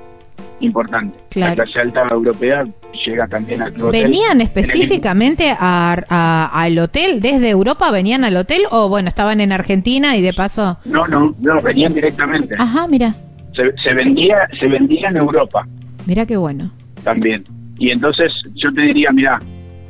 importante. 0.60 1.18
La 1.34 1.54
clase 1.54 1.80
alta 1.80 2.02
europea 2.10 2.64
llega 3.06 3.26
también 3.26 3.62
al 3.62 3.80
hotel. 3.80 4.04
¿Venían 4.04 4.40
específicamente 4.40 5.54
al 5.58 6.78
hotel? 6.78 7.20
¿Desde 7.20 7.50
Europa 7.50 7.90
venían 7.90 8.24
al 8.24 8.36
hotel 8.36 8.62
o 8.70 8.88
bueno, 8.88 9.08
estaban 9.08 9.40
en 9.40 9.52
Argentina 9.52 10.16
y 10.16 10.22
de 10.22 10.32
paso...? 10.32 10.78
No, 10.84 11.06
no, 11.06 11.34
no, 11.40 11.60
venían 11.60 11.92
directamente. 11.92 12.54
Ajá, 12.58 12.86
mira. 12.88 13.14
Se, 13.54 13.94
vendía, 13.94 14.48
se 14.58 14.66
vendía 14.66 15.08
en 15.08 15.16
Europa. 15.16 15.66
Mira 16.06 16.26
qué 16.26 16.36
bueno. 16.36 16.70
También. 17.04 17.44
Y 17.78 17.90
entonces 17.90 18.30
yo 18.54 18.72
te 18.72 18.82
diría, 18.82 19.10
mira, 19.12 19.38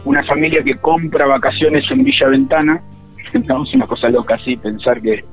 una 0.05 0.23
familia 0.25 0.63
que 0.63 0.77
compra 0.77 1.27
vacaciones 1.27 1.85
en 1.91 2.05
Villa 2.05 2.29
Ventana, 2.29 2.81
es 3.35 3.75
una 3.75 3.87
cosa 3.87 4.09
loca 4.11 4.35
así, 4.35 4.57
pensar 4.57 5.01
que 5.01 5.25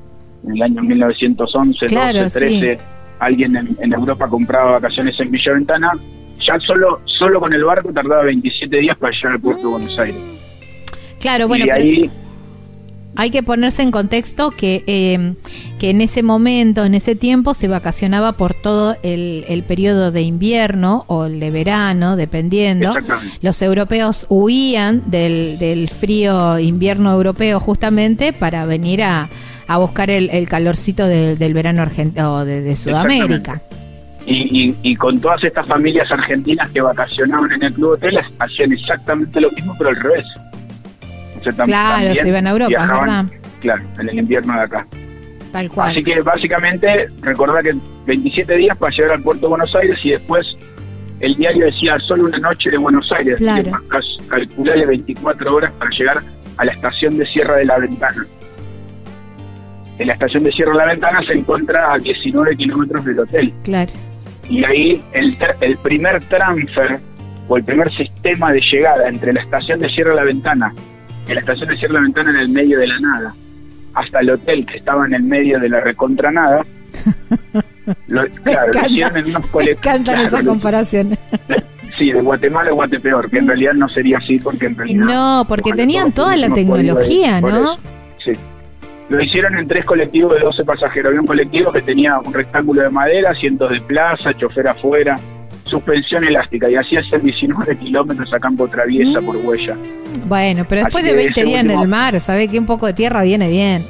en 0.44 0.54
el 0.54 0.62
año 0.62 0.82
1911, 0.82 1.86
claro, 1.86 2.22
12, 2.22 2.38
13 2.38 2.78
alguien 3.24 3.76
en, 3.78 3.92
Europa 3.92 4.28
compraba 4.28 4.72
vacaciones 4.72 5.18
en 5.20 5.30
Villa 5.30 5.52
Ventana, 5.52 5.92
ya 6.38 6.58
solo, 6.60 7.00
solo 7.04 7.40
con 7.40 7.52
el 7.52 7.64
barco 7.64 7.92
tardaba 7.92 8.24
27 8.24 8.76
días 8.78 8.96
para 8.98 9.12
llegar 9.14 9.32
al 9.32 9.40
puerto 9.40 9.62
de 9.62 9.68
Buenos 9.68 9.98
Aires. 9.98 10.20
Claro, 11.20 11.46
bueno. 11.46 11.66
Y 11.66 11.70
ahí, 11.70 12.10
hay 13.14 13.30
que 13.30 13.42
ponerse 13.42 13.82
en 13.82 13.90
contexto 13.90 14.50
que, 14.52 14.84
eh, 14.86 15.34
que 15.78 15.90
en 15.90 16.00
ese 16.00 16.22
momento, 16.22 16.84
en 16.84 16.94
ese 16.94 17.14
tiempo, 17.14 17.54
se 17.54 17.68
vacacionaba 17.68 18.32
por 18.32 18.54
todo 18.54 18.96
el, 19.02 19.44
el 19.48 19.62
periodo 19.64 20.10
de 20.10 20.22
invierno 20.22 21.04
o 21.08 21.26
el 21.26 21.38
de 21.38 21.50
verano, 21.50 22.16
dependiendo. 22.16 22.94
Los 23.42 23.60
europeos 23.60 24.26
huían 24.30 25.02
del, 25.06 25.58
del 25.58 25.88
frío 25.90 26.58
invierno 26.58 27.12
europeo 27.12 27.60
justamente 27.60 28.32
para 28.32 28.64
venir 28.64 29.02
a, 29.02 29.28
a 29.74 29.78
buscar 29.78 30.10
el, 30.10 30.30
el 30.30 30.48
calorcito 30.48 31.06
del- 31.06 31.38
del 31.38 31.54
verano 31.54 31.82
argentino 31.82 32.44
de, 32.44 32.60
de 32.62 32.76
Sudamérica. 32.76 33.60
Y, 34.26 34.68
y, 34.70 34.76
y 34.82 34.96
con 34.96 35.20
todas 35.20 35.42
estas 35.42 35.66
familias 35.66 36.10
argentinas 36.12 36.70
que 36.70 36.80
vacacionaban 36.80 37.50
en 37.52 37.62
el 37.64 37.72
Club 37.72 37.92
Hotel 37.94 38.18
hacían 38.38 38.72
exactamente 38.72 39.40
lo 39.40 39.50
mismo, 39.50 39.74
pero 39.76 39.90
al 39.90 39.96
revés. 39.96 40.24
O 41.40 41.42
sea, 41.42 41.52
tam- 41.52 41.64
Claro, 41.64 41.94
también 41.94 42.16
se 42.16 42.28
iban 42.28 42.46
a 42.46 42.50
Europa, 42.50 42.68
viajaban, 42.68 43.26
¿verdad? 43.26 43.40
Claro, 43.60 43.82
en 43.98 44.08
el 44.08 44.18
invierno 44.18 44.52
de 44.54 44.60
acá. 44.60 44.86
Tal 45.50 45.68
cual. 45.70 45.90
Así 45.90 46.02
que 46.04 46.20
básicamente, 46.20 47.08
recordá 47.20 47.62
que 47.62 47.74
27 48.06 48.56
días 48.56 48.76
para 48.78 48.94
llegar 48.94 49.12
al 49.12 49.22
puerto 49.22 49.42
de 49.42 49.48
Buenos 49.48 49.74
Aires 49.74 49.98
y 50.04 50.10
después 50.10 50.46
el 51.20 51.34
diario 51.36 51.66
decía 51.66 51.98
solo 52.06 52.24
una 52.26 52.38
noche 52.38 52.70
de 52.70 52.78
Buenos 52.78 53.10
Aires. 53.12 53.36
Claro. 53.38 53.70
calculale 54.28 54.86
24 54.86 55.54
horas 55.54 55.70
para 55.78 55.90
llegar 55.90 56.22
a 56.56 56.64
la 56.64 56.72
estación 56.72 57.18
de 57.18 57.26
Sierra 57.26 57.56
de 57.56 57.64
la 57.64 57.78
Ventana. 57.78 58.24
En 60.02 60.08
la 60.08 60.14
estación 60.14 60.42
de 60.42 60.50
Sierra 60.50 60.72
de 60.72 60.78
la 60.78 60.86
Ventana 60.86 61.20
se 61.24 61.32
encuentra 61.32 61.92
a 61.92 61.96
19 61.96 62.56
kilómetros 62.56 63.04
del 63.04 63.20
hotel. 63.20 63.52
Claro. 63.62 63.92
Y 64.50 64.64
ahí 64.64 65.00
el, 65.12 65.38
el 65.60 65.76
primer 65.76 66.24
transfer 66.24 66.98
o 67.46 67.56
el 67.56 67.62
primer 67.62 67.88
sistema 67.92 68.52
de 68.52 68.60
llegada 68.60 69.08
entre 69.08 69.32
la 69.32 69.40
estación 69.42 69.78
de 69.78 69.88
Sierra 69.90 70.10
de 70.10 70.16
la 70.16 70.24
Ventana 70.24 70.74
y 71.28 71.34
la 71.34 71.38
estación 71.38 71.68
de 71.68 71.76
Sierra 71.76 71.92
de 71.92 72.00
la 72.00 72.04
Ventana 72.06 72.30
en 72.30 72.36
el 72.36 72.48
medio 72.48 72.80
de 72.80 72.88
la 72.88 72.98
nada, 72.98 73.34
hasta 73.94 74.18
el 74.18 74.30
hotel 74.30 74.66
que 74.66 74.78
estaba 74.78 75.06
en 75.06 75.14
el 75.14 75.22
medio 75.22 75.60
de 75.60 75.68
la 75.68 75.78
recontranada, 75.78 76.66
lo, 78.08 78.26
claro, 78.26 78.60
lo 78.66 78.68
encanta, 78.70 78.88
hicieron 78.88 79.16
en 79.18 79.26
unos 79.26 79.46
colectivos. 79.46 79.86
encantan 79.86 80.20
esas 80.26 80.42
comparaciones. 80.42 81.18
Sí, 81.96 82.10
de 82.10 82.20
Guatemala 82.22 82.70
a 82.70 82.72
Guatepeor, 82.72 83.30
que 83.30 83.38
en 83.38 83.46
realidad 83.46 83.74
no 83.74 83.88
sería 83.88 84.18
así 84.18 84.40
porque 84.40 84.66
en 84.66 84.74
realidad... 84.74 85.04
No, 85.04 85.44
porque 85.46 85.72
tenían 85.74 86.10
toda 86.10 86.36
la 86.36 86.52
tecnología, 86.52 87.40
¿no? 87.40 87.76
Sí. 88.24 88.32
Lo 89.08 89.22
hicieron 89.22 89.58
en 89.58 89.68
tres 89.68 89.84
colectivos 89.84 90.32
de 90.34 90.40
12 90.40 90.64
pasajeros. 90.64 91.08
Había 91.10 91.20
un 91.20 91.26
colectivo 91.26 91.70
que 91.72 91.82
tenía 91.82 92.18
un 92.18 92.32
rectángulo 92.32 92.82
de 92.82 92.90
madera, 92.90 93.30
asientos 93.30 93.70
de 93.70 93.80
plaza, 93.82 94.32
chofer 94.34 94.68
afuera, 94.68 95.18
suspensión 95.64 96.24
elástica 96.24 96.70
y 96.70 96.76
hacía 96.76 97.00
hacer 97.00 97.20
19 97.22 97.76
kilómetros 97.78 98.32
a 98.32 98.38
campo 98.40 98.68
traviesa 98.68 99.20
Mm. 99.20 99.24
por 99.26 99.36
huella. 99.36 99.76
Bueno, 100.26 100.64
pero 100.68 100.82
después 100.82 101.04
Así 101.04 101.10
de 101.12 101.18
que 101.18 101.24
20 101.24 101.40
ese 101.40 101.48
días 101.48 101.64
en 101.64 101.70
el 101.70 101.88
mar, 101.88 102.18
¿sabe 102.20 102.48
que 102.48 102.58
un 102.58 102.66
poco 102.66 102.86
de 102.86 102.94
tierra 102.94 103.22
viene 103.22 103.48
bien? 103.48 103.84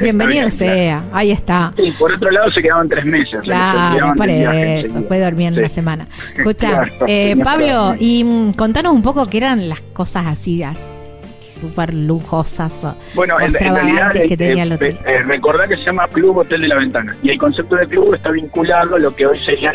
Bienvenido 0.00 0.34
bien, 0.38 0.50
sea, 0.50 1.04
ahí 1.12 1.30
está. 1.30 1.74
Y 1.76 1.90
por 1.92 2.12
otro 2.14 2.30
lado 2.30 2.50
se 2.50 2.62
quedaban 2.62 2.88
tres 2.88 3.04
meses. 3.04 3.40
Claro, 3.42 4.14
para 4.16 4.32
viaje 4.34 4.80
eso, 4.80 5.02
puede 5.06 5.22
dormir 5.24 5.48
en 5.48 5.54
Sí. 5.54 5.60
una 5.60 5.68
semana. 5.68 6.06
Escucha, 6.36 6.70
Claro, 6.70 7.04
eh, 7.06 7.36
Pablo, 7.44 7.94
y 7.98 8.24
mm, 8.24 8.52
contanos 8.54 8.92
un 8.94 9.02
poco 9.02 9.26
qué 9.26 9.38
eran 9.38 9.68
las 9.68 9.82
cosas 9.82 10.26
así, 10.26 10.62
as- 10.62 10.80
súper 11.40 11.92
lujosas 11.94 12.94
Bueno, 13.14 13.36
o 13.36 13.40
en, 13.40 13.46
en 13.46 13.52
realidad 13.54 13.76
extravagantes 13.82 14.28
que 14.28 14.36
tenía 14.36 14.62
el 14.62 14.72
eh, 14.72 14.74
hotel. 14.74 14.98
eh, 15.06 15.22
recordá 15.22 15.66
que 15.66 15.76
se 15.76 15.82
llama 15.84 16.06
Club 16.08 16.38
Hotel 16.38 16.60
de 16.62 16.68
la 16.68 16.76
Ventana 16.76 17.16
y 17.22 17.30
el 17.30 17.38
concepto 17.38 17.76
de 17.76 17.86
club 17.86 18.14
está 18.14 18.30
vinculado 18.30 18.96
a 18.96 18.98
lo 18.98 19.14
que 19.14 19.26
hoy 19.26 19.38
sería, 19.44 19.72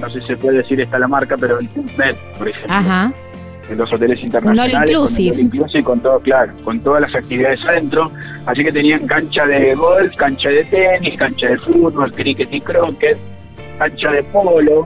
no 0.00 0.10
sé 0.10 0.20
si 0.20 0.26
se 0.28 0.36
puede 0.36 0.58
decir 0.58 0.80
esta 0.80 0.98
la 0.98 1.08
marca, 1.08 1.36
pero 1.38 1.58
el 1.58 1.68
Club 1.68 1.90
Med, 1.96 2.16
por 2.38 2.48
ejemplo. 2.48 2.72
Ajá, 2.74 3.12
en 3.70 3.78
los 3.78 3.92
hoteles 3.92 4.18
internacionales. 4.18 4.74
all 4.74 4.82
inclusive. 4.82 5.30
Con 5.30 5.38
all 5.38 5.44
inclusive, 5.46 5.84
con 5.84 6.00
todo, 6.00 6.18
claro, 6.20 6.52
con 6.64 6.80
todas 6.80 7.00
las 7.02 7.14
actividades 7.14 7.64
adentro. 7.64 8.10
Así 8.44 8.64
que 8.64 8.72
tenían 8.72 9.06
cancha 9.06 9.46
de 9.46 9.74
golf, 9.76 10.14
cancha 10.16 10.48
de 10.48 10.64
tenis, 10.64 11.16
cancha 11.18 11.46
de 11.46 11.58
fútbol, 11.58 12.12
cricket 12.12 12.52
y 12.52 12.60
croquet, 12.60 13.16
cancha 13.78 14.10
de 14.10 14.22
polo, 14.24 14.84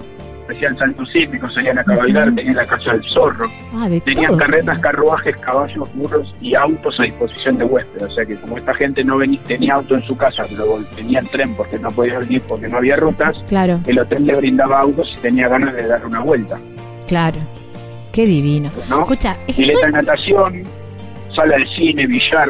hacían 0.53 0.76
saltos 0.76 1.09
hípicos, 1.15 1.53
salían 1.55 1.79
a 1.79 1.85
cabalgar, 1.85 2.35
tenían 2.35 2.57
la 2.57 2.67
casa 2.67 2.93
del 2.93 3.03
zorro, 3.11 3.50
ah, 3.75 3.88
de 3.88 4.00
tenían 4.00 4.29
todo. 4.29 4.38
carretas, 4.38 4.79
carruajes, 4.79 5.37
caballos, 5.38 5.88
burros 5.95 6.35
y 6.41 6.55
autos 6.55 6.99
a 7.00 7.05
disposición 7.05 7.59
de 7.59 7.65
huéspedes. 7.65 8.03
O 8.05 8.15
sea 8.15 8.25
que 8.25 8.37
como 8.37 8.57
esta 8.59 8.75
gente 8.75 9.03
no 9.05 9.19
venía, 9.19 9.41
tenía 9.45 9.75
auto 9.75 9.95
en 9.95 10.03
su 10.03 10.17
casa, 10.17 10.43
luego 10.57 10.81
tenía 10.95 11.21
el 11.21 11.29
tren 11.29 11.55
porque 11.55 11.79
no 11.79 11.91
podía 11.91 12.19
venir 12.19 12.43
porque 12.49 12.69
no 12.69 12.79
había 12.79 12.97
rutas, 12.97 13.37
Claro, 13.49 13.81
el 13.87 13.99
hotel 13.99 14.26
le 14.26 14.37
brindaba 14.37 14.81
autos 14.81 15.09
y 15.17 15.21
tenía 15.21 15.49
ganas 15.49 15.75
de 15.75 15.87
dar 15.87 16.05
una 16.07 16.21
vuelta. 16.21 16.59
claro. 17.07 17.38
Qué 18.12 18.25
divino. 18.25 18.71
¿no? 18.88 19.00
Escucha, 19.03 19.37
estoy 19.47 19.67
pileta 19.67 19.87
de 19.88 19.93
natación, 19.93 20.62
sala 21.35 21.59
de 21.59 21.67
cine, 21.67 22.07
billar, 22.07 22.49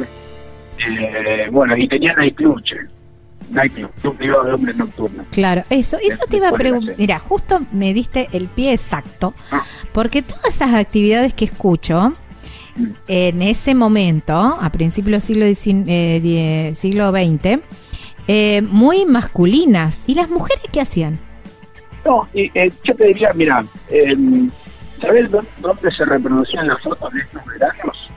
eh, 0.79 1.49
bueno, 1.51 1.77
y 1.77 1.89
tenía 1.89 2.13
nightclub, 2.15 2.63
che. 2.63 2.77
Nightclub, 3.51 3.91
club 4.01 4.17
privado 4.17 4.45
de 4.45 4.53
hombres 4.55 4.77
nocturnos. 4.77 5.27
Claro, 5.31 5.63
eso, 5.71 5.99
eso 6.03 6.25
te 6.29 6.37
iba 6.39 6.49
a 6.49 6.53
preguntar. 6.53 6.95
Mira, 6.99 7.19
justo 7.19 7.61
me 7.73 7.95
diste 7.95 8.29
el 8.33 8.47
pie 8.49 8.73
exacto, 8.73 9.35
Ah. 9.51 9.63
porque 9.93 10.23
todas 10.23 10.47
esas 10.47 10.75
actividades 10.75 11.35
que 11.35 11.45
escucho 11.47 12.13
Mm. 12.77 12.85
en 13.09 13.43
ese 13.43 13.75
momento, 13.75 14.35
a 14.61 14.71
principios 14.71 15.27
del 15.29 15.57
siglo, 15.57 15.85
eh, 15.87 16.21
die- 16.23 16.75
siglo 16.75 17.11
XX, 17.11 17.61
eh, 18.29 18.63
muy 18.63 19.07
masculinas. 19.07 20.03
¿Y 20.07 20.15
las 20.15 20.29
mujeres 20.29 20.63
qué 20.73 20.81
hacían? 20.81 21.19
No, 22.05 22.29
y, 22.35 22.51
eh, 22.59 22.71
yo 22.85 22.95
te 22.95 23.07
diría, 23.07 23.31
mira, 23.35 23.65
eh, 23.89 24.15
¿sabes 25.01 25.31
dó- 25.31 25.45
dónde 25.61 25.91
se 25.91 26.05
reproducían 26.05 26.67
las 26.69 26.81
fotos 26.83 27.13
de 27.13 27.21
estos 27.21 27.45
veranos? 27.47 28.11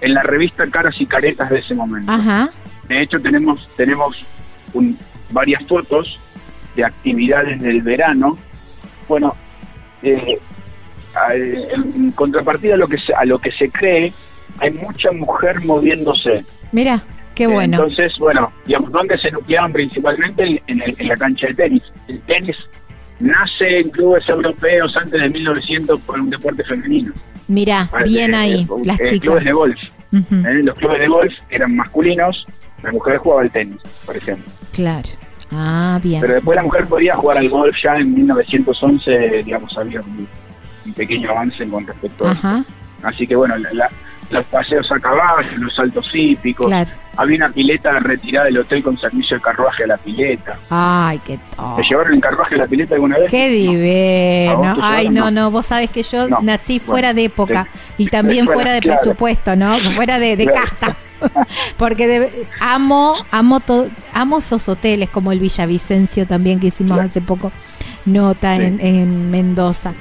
En 0.00 0.14
la 0.14 0.22
revista 0.22 0.66
Caras 0.66 0.94
y 0.98 1.06
Caretas 1.06 1.50
de 1.50 1.58
ese 1.58 1.74
momento. 1.74 2.10
Ajá, 2.10 2.50
De 2.88 3.02
hecho, 3.02 3.20
tenemos 3.20 3.68
tenemos 3.76 4.24
un- 4.74 4.98
varias 5.30 5.64
fotos 5.66 6.18
de 6.76 6.84
actividades 6.84 7.60
del 7.60 7.82
verano. 7.82 8.36
Bueno, 9.08 9.34
eh, 10.02 10.36
en 11.32 12.12
contrapartida 12.12 12.74
a 12.74 12.76
lo 12.76 12.88
que 12.88 12.98
se, 12.98 13.12
a 13.14 13.24
lo 13.24 13.38
que 13.38 13.50
se 13.52 13.70
cree, 13.70 14.12
hay 14.58 14.70
mucha 14.72 15.10
mujer 15.12 15.64
moviéndose. 15.64 16.44
mira, 16.72 17.02
qué 17.34 17.46
bueno. 17.46 17.76
Entonces, 17.78 18.12
bueno, 18.18 18.52
digamos, 18.66 18.92
¿dónde 18.92 19.18
se 19.18 19.30
nucleaban 19.30 19.72
principalmente? 19.72 20.42
En, 20.44 20.60
en 20.68 20.82
el- 20.82 20.94
en 20.98 21.08
la 21.08 21.16
cancha 21.16 21.46
de 21.48 21.54
tenis. 21.54 21.92
El 22.08 22.20
tenis 22.22 22.56
nace 23.18 23.80
en 23.80 23.90
clubes 23.90 24.28
europeos 24.28 24.96
antes 24.96 25.20
de 25.20 25.28
1900 25.28 26.00
por 26.00 26.20
un 26.20 26.30
deporte 26.30 26.62
femenino. 26.64 27.12
Mira, 27.48 27.90
bien 28.04 28.32
Eh, 28.34 28.36
ahí, 28.36 28.60
eh, 28.62 28.82
las 28.84 29.00
eh, 29.00 29.04
chicas. 29.04 29.20
Clubes 29.20 29.44
de 29.44 29.52
golf. 29.52 29.80
¿eh? 30.12 30.60
Los 30.62 30.78
clubes 30.78 31.00
de 31.00 31.06
golf 31.08 31.32
eran 31.50 31.74
masculinos, 31.76 32.46
la 32.82 32.92
mujer 32.92 33.18
jugaba 33.18 33.42
al 33.42 33.50
tenis, 33.50 33.78
por 34.06 34.16
ejemplo. 34.16 34.44
Claro. 34.72 35.08
Ah, 35.52 35.98
bien. 36.02 36.20
Pero 36.20 36.34
después 36.34 36.56
la 36.56 36.62
mujer 36.62 36.86
podía 36.86 37.16
jugar 37.16 37.38
al 37.38 37.48
golf 37.48 37.74
ya 37.82 37.96
en 37.96 38.14
1911, 38.14 39.42
digamos, 39.44 39.76
había 39.76 40.00
un, 40.00 40.28
un 40.86 40.92
pequeño 40.92 41.30
avance 41.30 41.66
con 41.68 41.86
respecto 41.86 42.28
a 42.28 42.32
eso. 42.32 42.38
Ajá, 42.46 42.64
Así 43.02 43.26
que 43.26 43.34
bueno, 43.34 43.56
la- 43.56 43.72
la- 43.72 43.90
los 44.30 44.44
paseos 44.44 44.88
a 44.92 45.00
caballo, 45.00 45.48
los 45.58 45.74
saltos 45.74 46.08
hípicos, 46.14 46.68
claro. 46.68 46.88
había 47.16 47.36
una 47.38 47.48
pileta 47.48 47.98
retirada 47.98 48.46
del 48.46 48.58
hotel 48.58 48.80
con 48.80 48.96
servicio 48.96 49.36
de 49.38 49.42
carruaje 49.42 49.82
a 49.82 49.86
la 49.88 49.96
pileta. 49.96 50.54
Ay, 50.70 51.20
qué 51.24 51.36
to- 51.56 51.74
¿Te 51.76 51.82
llevaron 51.82 52.14
en 52.14 52.20
carruaje 52.20 52.54
a 52.54 52.58
la 52.58 52.66
pileta 52.68 52.94
alguna 52.94 53.18
vez? 53.18 53.28
Qué 53.28 53.46
¿A 53.46 53.48
divino. 53.48 54.76
Ay, 54.82 55.08
no, 55.08 55.24
No. 55.24 55.30
no, 55.32 55.50
vos 55.50 55.66
sabés 55.66 55.90
que 55.90 56.04
yo 56.04 56.28
No. 56.28 56.38
nací 56.42 56.78
Bueno, 56.78 56.92
fuera 56.92 57.12
de 57.14 57.24
época 57.24 57.66
y 57.98 58.06
también 58.06 58.44
Fuera, 58.46 58.56
fuera 58.60 58.72
de 58.74 58.80
claro. 58.82 59.00
presupuesto, 59.02 59.56
¿no? 59.56 59.78
Fuera 59.96 60.20
de, 60.20 60.36
de 60.36 60.44
Claro. 60.44 60.60
casta. 60.78 60.96
Porque 61.76 62.06
de- 62.06 62.46
amo, 62.60 63.16
amo 63.30 63.60
todo, 63.60 63.88
amo 64.12 64.38
esos 64.38 64.68
hoteles 64.68 65.10
como 65.10 65.32
el 65.32 65.40
Villavicencio 65.40 66.26
también 66.26 66.60
que 66.60 66.68
hicimos 66.68 66.94
Claro. 66.96 67.08
hace 67.10 67.20
poco 67.20 67.52
nota 68.06 68.56
Sí. 68.56 68.64
en, 68.64 68.80
en 68.80 69.30
Mendoza. 69.30 69.92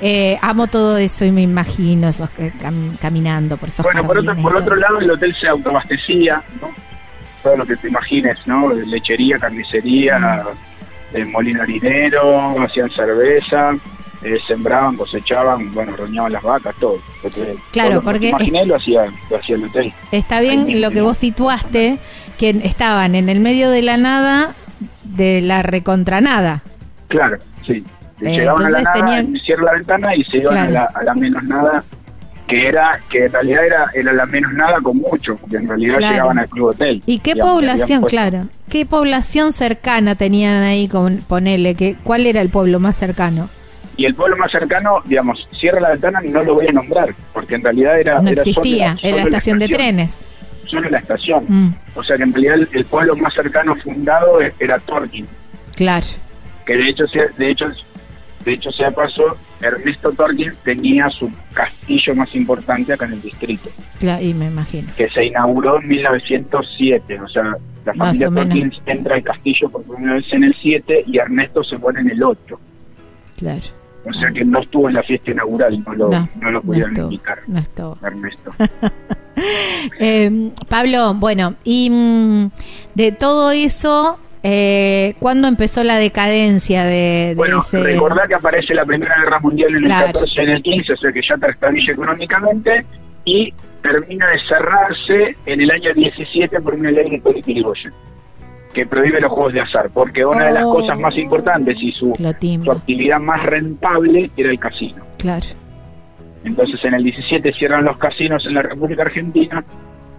Eh, 0.00 0.38
amo 0.42 0.66
todo 0.66 0.98
eso 0.98 1.24
y 1.24 1.30
me 1.30 1.42
imagino 1.42 2.08
esos 2.08 2.28
cam- 2.30 2.98
caminando 2.98 3.56
por 3.56 3.68
esos 3.68 3.84
Bueno, 3.84 4.04
por 4.04 4.18
otro, 4.18 4.36
por 4.36 4.56
otro 4.56 4.76
lado, 4.76 4.98
el 5.00 5.10
hotel 5.10 5.34
se 5.40 5.48
autoabastecía, 5.48 6.42
¿no? 6.60 6.70
Todo 7.42 7.56
lo 7.58 7.66
que 7.66 7.76
te 7.76 7.88
imagines, 7.88 8.38
¿no? 8.46 8.70
Lechería, 8.72 9.38
carnicería, 9.38 10.44
eh, 11.12 11.24
molino 11.24 11.62
harinero, 11.62 12.60
hacían 12.62 12.90
cerveza, 12.90 13.76
eh, 14.24 14.38
sembraban, 14.46 14.96
cosechaban, 14.96 15.72
bueno, 15.74 15.94
roñaban 15.96 16.32
las 16.32 16.42
vacas, 16.42 16.74
todo. 16.80 16.98
Porque 17.22 17.56
Claro, 17.72 17.90
todo 17.90 18.00
lo 18.00 18.02
porque 18.04 18.28
imaginé 18.30 18.64
lo 18.66 18.76
hacía, 18.76 19.04
lo 19.30 19.36
hacía 19.36 19.56
el 19.56 19.64
hotel. 19.64 19.92
Está 20.12 20.40
bien 20.40 20.64
Ahí 20.66 20.74
lo 20.80 20.90
que 20.90 21.02
vos 21.02 21.18
situaste, 21.18 21.98
que 22.38 22.50
estaban 22.64 23.14
en 23.14 23.28
el 23.28 23.40
medio 23.40 23.70
de 23.70 23.82
la 23.82 23.96
nada, 23.98 24.54
de 25.04 25.42
la 25.42 25.62
recontranada. 25.62 26.62
Claro, 27.08 27.36
sí. 27.66 27.84
Eh, 28.20 28.30
Llegaban 28.38 28.64
a 28.66 28.70
la 28.70 28.80
nada, 28.82 28.92
tenían- 28.94 29.38
cierran 29.44 29.66
la 29.66 29.72
ventana 29.72 30.16
y 30.16 30.24
se 30.24 30.38
iban 30.38 30.54
Claro. 30.54 30.68
a, 30.68 30.70
la, 30.72 30.84
a 30.94 31.02
la 31.02 31.14
menos 31.14 31.42
nada, 31.44 31.84
que 32.48 32.68
era 32.68 33.00
que 33.10 33.26
en 33.26 33.32
realidad 33.32 33.66
era, 33.66 33.86
era 33.94 34.12
la 34.12 34.26
menos 34.26 34.52
nada 34.54 34.76
con 34.82 34.96
mucho, 34.98 35.36
porque 35.36 35.56
en 35.56 35.68
realidad 35.68 35.98
Claro. 35.98 36.12
llegaban 36.14 36.38
al 36.38 36.48
club 36.48 36.68
hotel. 36.70 37.02
¿Y 37.06 37.18
qué 37.18 37.34
digamos, 37.34 37.52
población, 37.54 38.02
claro? 38.04 38.48
¿Qué 38.70 38.86
población 38.86 39.52
cercana 39.52 40.14
tenían 40.14 40.62
ahí 40.62 40.88
con 40.88 41.18
ponele? 41.18 41.74
Que, 41.74 41.96
¿Cuál 42.04 42.26
era 42.26 42.40
el 42.40 42.48
pueblo 42.48 42.80
más 42.80 42.96
cercano? 42.96 43.48
Y 43.96 44.04
el 44.06 44.14
pueblo 44.14 44.36
más 44.36 44.50
cercano, 44.50 45.02
digamos, 45.04 45.46
cierra 45.58 45.80
la 45.80 45.90
ventana, 45.90 46.20
no 46.24 46.42
lo 46.42 46.54
voy 46.54 46.66
a 46.68 46.72
nombrar, 46.72 47.14
porque 47.32 47.54
en 47.54 47.62
realidad 47.62 47.98
era. 48.00 48.20
No 48.20 48.28
era 48.28 48.42
existía, 48.42 48.96
la- 49.02 49.08
en 49.08 49.16
la 49.16 49.22
estación 49.22 49.58
de 49.58 49.68
trenes. 49.68 50.18
solo 50.66 50.88
la 50.90 50.98
estación. 50.98 51.44
Mm, 51.46 51.74
O 51.94 52.02
sea 52.02 52.16
que 52.16 52.22
en 52.24 52.32
realidad 52.32 52.54
el, 52.56 52.68
el 52.72 52.84
pueblo 52.86 53.14
más 53.16 53.32
cercano 53.34 53.76
fundado 53.76 54.40
e- 54.40 54.52
era 54.58 54.78
Torquín, 54.80 55.28
claro. 55.76 56.06
que 56.66 56.76
de 56.76 56.88
hecho, 56.88 57.06
sea- 57.06 57.28
de 57.38 57.50
hecho, 57.50 57.66
de 58.44 58.52
hecho 58.54 58.72
sea 58.72 58.90
paso, 58.90 59.36
Ernesto 59.60 60.10
Torquín 60.12 60.52
tenía 60.64 61.08
su 61.10 61.30
castillo 61.52 62.14
más 62.16 62.34
importante 62.34 62.92
acá 62.92 63.04
en 63.06 63.12
el 63.12 63.22
distrito, 63.22 63.70
Claro, 64.00 64.22
y 64.24 64.34
me 64.34 64.46
imagino. 64.46 64.88
que 64.96 65.08
se 65.10 65.24
inauguró 65.26 65.80
en 65.80 65.86
1907. 65.88 67.20
O 67.20 67.28
sea, 67.28 67.56
la 67.84 67.94
familia. 67.94 68.28
Torquín 68.30 68.72
entra 68.86 69.14
al 69.16 69.22
castillo 69.22 69.68
por 69.68 69.82
primera 69.84 70.14
vez 70.14 70.24
en 70.32 70.44
el 70.44 70.56
7 70.60 71.04
y 71.06 71.18
Ernesto 71.18 71.62
se 71.62 71.78
pone 71.78 72.00
en 72.00 72.10
el 72.10 72.22
8. 72.22 72.58
Claro. 73.38 73.62
O 74.06 74.12
sea 74.12 74.30
que 74.30 74.44
no 74.44 74.60
estuvo 74.60 74.88
en 74.88 74.94
la 74.96 75.02
fiesta 75.02 75.30
inaugural, 75.30 75.82
no 75.84 75.94
lo, 75.94 76.08
No, 76.10 76.28
no, 76.40 76.50
lo 76.50 76.52
no 76.52 76.62
pudieron 76.62 76.90
estuvo. 76.92 77.06
invitar. 77.06 77.38
No 77.46 77.58
estuvo. 77.58 77.98
Ernesto. 78.02 78.50
Eh, 79.98 80.50
Pablo, 80.68 81.14
bueno, 81.14 81.54
y 81.64 81.90
mm, 81.90 82.50
de 82.94 83.10
todo 83.12 83.50
eso, 83.50 84.18
eh, 84.44 85.14
¿cuándo 85.18 85.48
empezó 85.48 85.82
la 85.82 85.96
decadencia 85.96 86.84
de, 86.84 87.28
de 87.30 87.34
Bueno, 87.34 87.58
ese...? 87.58 87.82
recordá 87.82 88.26
que 88.28 88.34
aparece 88.34 88.74
la 88.74 88.84
Primera 88.84 89.14
Guerra 89.20 89.40
Mundial 89.40 89.70
en 89.74 89.82
Claro. 89.84 90.06
el 90.06 90.12
14 90.12 90.32
y 90.36 90.40
en 90.44 90.50
el 90.50 90.62
15, 90.62 90.92
o 90.92 90.96
sea 90.96 91.12
que 91.12 91.20
ya 91.28 91.36
trastabilla 91.36 91.92
económicamente, 91.92 92.84
y 93.24 93.52
termina 93.82 94.28
de 94.30 94.38
cerrarse 94.48 95.36
en 95.46 95.60
el 95.60 95.70
año 95.70 95.92
17 95.94 96.60
por 96.60 96.74
una 96.74 96.90
ley 96.92 97.10
de 97.18 97.42
Irigoyen, 97.46 97.92
que 98.74 98.84
prohíbe 98.86 99.20
los 99.20 99.32
juegos 99.32 99.52
de 99.54 99.60
azar, 99.60 99.88
porque 99.94 100.24
una 100.26 100.46
de 100.46 100.52
las 100.52 100.64
Oh. 100.64 100.72
cosas 100.74 100.98
más 100.98 101.16
importantes 101.16 101.76
y 101.80 101.92
su, 101.92 102.12
su 102.64 102.70
actividad 102.72 103.20
más 103.20 103.42
rentable 103.46 104.28
era 104.36 104.50
el 104.50 104.58
casino. 104.58 105.02
claro. 105.18 105.46
Entonces 106.44 106.84
en 106.84 106.92
el 106.92 107.02
17 107.04 107.54
cierran 107.54 107.86
los 107.86 107.96
casinos 107.96 108.44
en 108.46 108.52
la 108.52 108.60
República 108.60 109.02
Argentina 109.04 109.64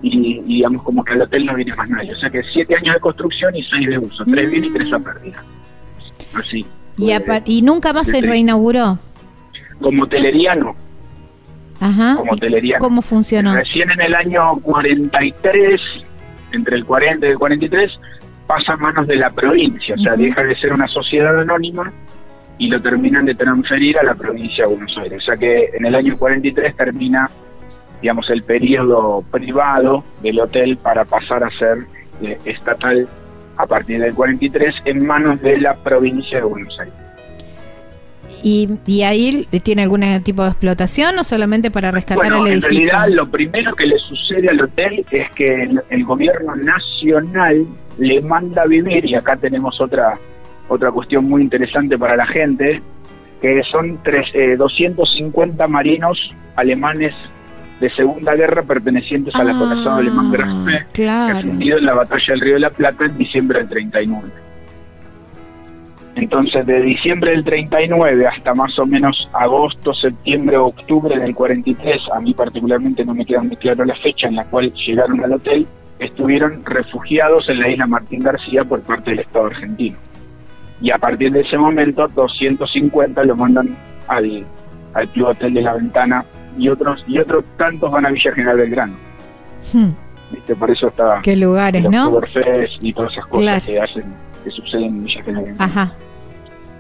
y, 0.02 0.38
y 0.40 0.42
digamos 0.42 0.82
como 0.82 1.04
que 1.04 1.14
al 1.14 1.22
hotel 1.22 1.46
no 1.46 1.54
viene 1.54 1.76
más 1.76 1.88
nadie. 1.88 2.14
O 2.14 2.20
sea 2.20 2.32
que 2.32 2.42
siete 2.52 2.76
años 2.76 2.96
de 2.96 3.00
construcción 3.00 3.56
y 3.56 3.64
seis 3.64 3.88
de 3.88 4.00
uso, 4.00 4.24
tres 4.26 4.48
Mm. 4.48 4.52
bien 4.52 4.66
y 4.66 4.72
tres 4.72 4.92
a 4.94 4.98
pérdida. 5.00 5.44
Así. 6.34 6.66
Y, 7.46 7.62
nunca 7.62 7.94
más 7.94 8.08
se 8.08 8.22
sí. 8.22 8.22
reinauguró. 8.22 8.98
como 9.82 10.04
hotelería 10.04 10.56
no, 10.56 10.76
Ajá. 11.80 12.16
como 12.16 12.32
¿Y 12.34 12.38
hotelería. 12.38 12.78
¿Cómo 12.80 13.02
funcionó? 13.04 13.54
Recién 13.54 13.92
en 13.92 14.02
el 14.02 14.16
año 14.16 14.58
43, 14.64 15.80
entre 16.54 16.78
el 16.78 16.86
40 16.86 17.28
y 17.28 17.30
el 17.30 17.38
43, 17.38 17.92
pasa 18.48 18.74
a 18.74 18.78
manos 18.78 19.08
de 19.08 19.16
la 19.16 19.30
provincia, 19.32 19.96
o 19.96 19.98
sea, 20.02 20.16
deja 20.16 20.44
de 20.44 20.56
ser 20.58 20.74
una 20.74 20.88
sociedad 20.88 21.40
anónima 21.40 21.92
y 22.58 22.68
lo 22.68 22.82
terminan 22.82 23.26
de 23.26 23.36
transferir 23.36 23.98
a 23.98 24.04
la 24.04 24.16
provincia 24.16 24.66
de 24.66 24.74
Buenos 24.76 24.98
Aires. 24.98 25.22
O 25.22 25.26
sea 25.26 25.36
que 25.36 25.70
en 25.74 25.86
el 25.86 25.96
año 25.96 26.18
43 26.18 26.76
termina, 26.76 27.30
digamos, 28.02 28.30
el 28.30 28.44
periodo 28.44 29.24
privado 29.32 30.04
del 30.22 30.40
hotel 30.40 30.78
para 30.78 31.04
pasar 31.06 31.44
a 31.44 31.50
ser 31.58 31.80
eh, 32.22 32.38
estatal 32.46 33.08
a 33.58 33.66
partir 33.66 34.00
del 34.02 34.14
43 34.14 34.74
en 34.86 35.06
manos 35.06 35.42
de 35.42 35.58
la 35.60 35.76
provincia 35.76 36.38
de 36.40 36.44
Buenos 36.46 36.80
Aires. 36.80 36.94
¿Y, 38.44 38.70
y 38.86 39.02
ahí 39.02 39.48
tiene 39.64 39.84
algún 39.84 40.02
tipo 40.24 40.44
de 40.44 40.50
explotación 40.50 41.18
o 41.18 41.24
solamente 41.24 41.72
para 41.72 41.90
rescatar 41.92 42.18
Bueno, 42.32 42.46
el 42.46 42.54
en 42.54 42.60
edificio? 42.60 42.92
realidad 42.92 43.16
lo 43.16 43.28
primero 43.32 43.74
que 43.76 43.88
le 43.88 43.98
sucede 43.98 44.50
al 44.50 44.62
hotel 44.62 45.04
es 45.10 45.32
que 45.32 45.64
el, 45.64 45.82
el 45.90 46.06
gobierno 46.06 46.56
nacional 46.56 47.66
le 47.98 48.22
manda 48.22 48.64
a 48.64 48.66
vivir, 48.68 49.06
y 49.06 49.16
acá 49.16 49.36
tenemos 49.36 49.80
otra 49.82 50.18
otra 50.68 50.92
cuestión 50.92 51.26
muy 51.26 51.44
interesante 51.44 51.98
para 51.98 52.16
la 52.16 52.26
gente, 52.26 52.82
que 53.42 53.62
son 53.72 54.00
tres, 54.04 54.26
eh, 54.34 54.56
250 54.58 55.68
marinos 55.68 56.18
alemanes 56.56 57.14
de 57.80 57.90
Segunda 57.92 58.34
Guerra 58.36 58.64
pertenecientes 58.64 59.36
al 59.36 59.50
acorazado 59.52 59.98
alemán 59.98 60.32
Graf 60.32 60.50
P, 60.66 60.72
que 60.94 61.08
Ah, 61.10 61.28
Claro. 61.32 61.48
fundido 61.48 61.78
en 61.78 61.86
la 61.86 61.94
batalla 61.94 62.26
del 62.30 62.42
Río 62.42 62.54
de 62.56 62.60
la 62.62 62.70
Plata 62.72 63.06
en 63.06 63.18
diciembre 63.18 63.60
del 63.60 63.70
39. 63.70 64.28
Entonces, 66.16 66.66
de 66.66 66.82
diciembre 66.82 67.32
del 67.32 67.44
39 67.44 68.26
hasta 68.26 68.54
más 68.56 68.78
o 68.80 68.86
menos 68.86 69.28
agosto, 69.34 69.94
septiembre, 69.94 70.56
octubre 70.56 71.20
del 71.20 71.36
43, 71.36 72.02
a 72.16 72.22
mí 72.22 72.34
particularmente 72.34 73.04
no 73.04 73.14
me 73.14 73.26
queda 73.26 73.44
muy 73.44 73.58
claro 73.58 73.84
la 73.84 73.96
fecha 73.96 74.28
en 74.30 74.38
la 74.38 74.46
cual 74.46 74.72
llegaron 74.74 75.22
al 75.24 75.34
hotel, 75.34 75.68
estuvieron 76.00 76.64
refugiados 76.66 77.48
en 77.50 77.60
la 77.60 77.70
isla 77.70 77.88
Martín 77.88 78.22
García 78.24 78.64
por 78.64 78.82
parte 78.82 79.12
del 79.12 79.20
Estado 79.20 79.46
argentino. 79.48 79.98
Y 80.82 80.92
a 80.92 80.98
partir 80.98 81.32
de 81.32 81.40
ese 81.40 81.58
momento, 81.58 82.08
250 82.08 83.24
lo 83.24 83.36
mandan 83.36 83.76
al, 84.08 84.44
al 84.94 85.08
Club 85.10 85.28
Hotel 85.28 85.54
de 85.54 85.62
la 85.62 85.74
Ventana 85.74 86.26
y 86.58 86.70
otros 86.70 87.04
y 87.08 87.18
otros 87.20 87.44
tantos 87.58 87.92
van 87.92 88.06
a 88.06 88.10
Villa 88.10 88.32
General 88.34 88.58
Belgrano. 88.58 88.94
Hmm, 89.74 89.90
¿viste? 90.32 90.56
Por 90.56 90.72
eso 90.72 90.88
está 90.88 91.20
Qué 91.24 91.36
lugares, 91.36 91.84
los 91.84 91.92
¿no? 91.94 92.20
Y 92.82 92.94
todas 92.94 93.12
esas 93.14 93.26
cosas 93.28 93.66
Claro. 93.66 93.66
que 93.66 93.80
hacen 93.82 94.14
que 94.44 94.52
suceden 94.52 94.86
en 94.86 95.06
Villa 95.06 95.24
General 95.24 95.44
Belgrano. 95.46 95.64
Ajá. 95.72 95.92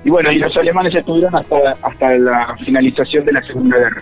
Y 0.03 0.09
bueno, 0.09 0.31
y 0.31 0.37
los 0.37 0.55
alemanes 0.55 0.93
estuvieron 0.93 1.35
hasta, 1.35 1.55
hasta 1.81 2.17
la 2.17 2.55
finalización 2.63 3.25
de 3.25 3.31
la 3.31 3.41
Segunda 3.41 3.77
Guerra. 3.77 4.01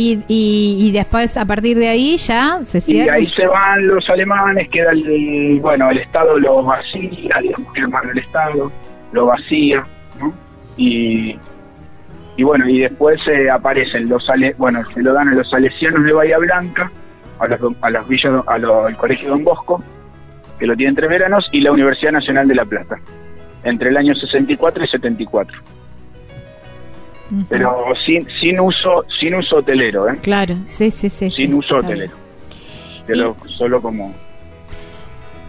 Y, 0.00 0.24
y, 0.28 0.78
y 0.88 0.92
después, 0.92 1.36
a 1.36 1.44
partir 1.44 1.76
de 1.78 1.88
ahí, 1.88 2.16
ya 2.16 2.60
se 2.64 2.78
Y 2.78 2.80
cierra. 2.80 3.14
ahí 3.14 3.26
se 3.36 3.46
van 3.46 3.86
los 3.86 4.08
alemanes, 4.08 4.66
queda 4.70 4.92
el, 4.92 5.58
bueno, 5.60 5.90
el 5.90 5.98
Estado 5.98 6.38
lo 6.38 6.62
vacía, 6.62 7.36
digamos 7.42 7.70
que 7.74 7.80
hermano 7.80 8.10
el 8.10 8.18
Estado, 8.18 8.72
lo 9.12 9.26
vacía, 9.26 9.84
¿no? 10.18 10.32
Y, 10.78 11.36
y 12.38 12.42
bueno, 12.42 12.66
y 12.66 12.78
después 12.80 13.20
eh, 13.30 13.50
aparecen 13.50 14.08
los 14.08 14.26
ale, 14.30 14.54
bueno, 14.56 14.82
se 14.94 15.02
lo 15.02 15.12
dan 15.12 15.28
a 15.28 15.34
los 15.34 15.50
salesianos 15.50 16.02
de 16.02 16.12
Bahía 16.12 16.38
Blanca, 16.38 16.90
a 17.38 17.46
los, 17.46 17.60
a 17.82 17.90
los 17.90 18.08
villas, 18.08 18.42
a 18.46 18.56
lo- 18.56 18.86
al 18.86 18.96
Colegio 18.96 19.28
Don 19.28 19.44
Bosco, 19.44 19.82
que 20.58 20.66
lo 20.66 20.74
tiene 20.76 20.90
entre 20.90 21.08
veranos, 21.08 21.46
y 21.52 21.60
la 21.60 21.72
Universidad 21.72 22.12
Nacional 22.12 22.48
de 22.48 22.54
La 22.54 22.64
Plata, 22.64 22.96
entre 23.64 23.90
el 23.90 23.98
año 23.98 24.14
64 24.14 24.82
y 24.82 24.88
74. 24.88 25.58
Pero 27.48 27.84
sin, 28.04 28.26
sin 28.40 28.60
uso, 28.60 29.04
sin 29.18 29.34
uso 29.34 29.58
hotelero, 29.58 30.08
¿eh? 30.08 30.18
Claro, 30.20 30.56
sí, 30.66 30.90
sí, 30.90 31.08
sí. 31.08 31.30
sin 31.30 31.48
sí, 31.48 31.54
uso 31.54 31.76
hotelero. 31.76 32.12
Pero 33.06 33.36
solo 33.56 33.80
como, 33.80 34.12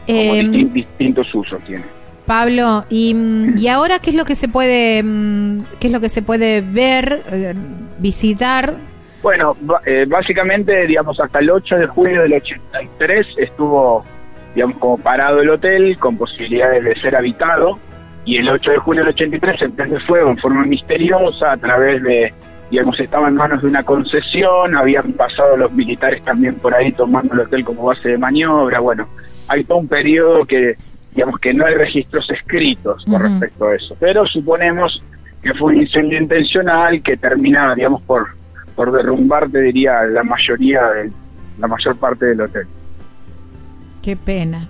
disti- 0.08 0.72
distintos 0.72 1.34
usos 1.34 1.62
tiene. 1.64 1.84
Pablo, 2.26 2.86
y, 2.90 3.14
mm, 3.14 3.58
y 3.58 3.68
ahora 3.68 4.00
qué 4.00 4.12
es 4.12 4.16
lo 4.16 4.26
que 4.26 4.36
se 4.36 4.48
puede, 4.48 5.02
mm, 5.04 5.64
qué 5.80 5.88
es 5.88 5.94
lo 5.94 6.00
que 6.00 6.10
se 6.10 6.22
puede 6.22 6.62
ver, 6.62 7.22
eh, 7.32 7.54
visitar. 8.00 8.76
Bueno, 9.22 9.56
eh, 9.86 10.06
básicamente, 10.08 10.88
digamos, 10.88 11.20
hasta 11.20 11.40
el 11.40 11.50
8 11.50 11.76
de 11.78 11.88
julio 11.88 12.22
del 12.22 12.34
83 12.34 13.28
estuvo, 13.38 14.04
digamos, 14.56 14.78
como 14.78 14.98
parado 14.98 15.42
el 15.42 15.50
hotel 15.50 15.98
con 15.98 16.18
posibilidades 16.18 16.84
de 16.84 16.96
ser 17.02 17.16
habitado 17.16 17.78
y 18.26 18.38
el 18.38 18.50
8 18.50 18.72
de 18.72 18.78
julio 18.78 19.04
del 19.04 19.14
83 19.14 19.60
se 19.60 19.70
prende 19.70 20.00
fuego 20.02 20.30
en 20.30 20.38
forma 20.38 20.64
misteriosa 20.66 21.54
a 21.54 21.58
través 21.58 22.02
de, 22.04 22.34
digamos, 22.70 23.00
estaba 23.00 23.28
en 23.28 23.36
manos 23.36 23.62
de 23.62 23.68
una 23.68 23.84
concesión, 23.84 24.76
habían 24.76 25.12
pasado 25.14 25.58
los 25.58 25.72
militares 25.72 26.22
también 26.24 26.56
por 26.56 26.74
ahí 26.76 26.92
tomando 26.92 27.34
el 27.34 27.42
hotel 27.42 27.64
como 27.64 27.84
base 27.86 28.10
de 28.10 28.18
maniobra, 28.18 28.80
bueno, 28.80 29.08
hay 29.48 29.64
todo 29.64 29.80
un 29.80 29.88
periodo 29.88 30.46
que, 30.46 30.76
digamos, 31.16 31.40
que 31.40 31.54
no 31.54 31.66
hay 31.66 31.74
registros 31.76 32.30
escritos 32.30 33.04
con 33.06 33.22
respecto 33.22 33.68
a 33.68 33.76
eso, 33.76 33.96
pero 34.00 34.26
suponemos 34.28 35.02
que 35.42 35.54
fue 35.56 35.74
un 35.74 35.82
incendio 35.82 36.20
intencional 36.22 37.02
que 37.02 37.18
termina, 37.18 37.74
digamos, 37.76 38.02
por 38.04 38.28
por 38.76 38.90
derrumbar, 38.92 39.50
te 39.50 39.60
diría, 39.62 40.04
la 40.04 40.24
mayoría, 40.24 40.82
del- 40.92 41.12
la 41.60 41.68
mayor 41.68 41.96
parte 41.98 42.28
del 42.28 42.42
hotel. 42.42 42.66
Qué 44.02 44.16
pena. 44.16 44.68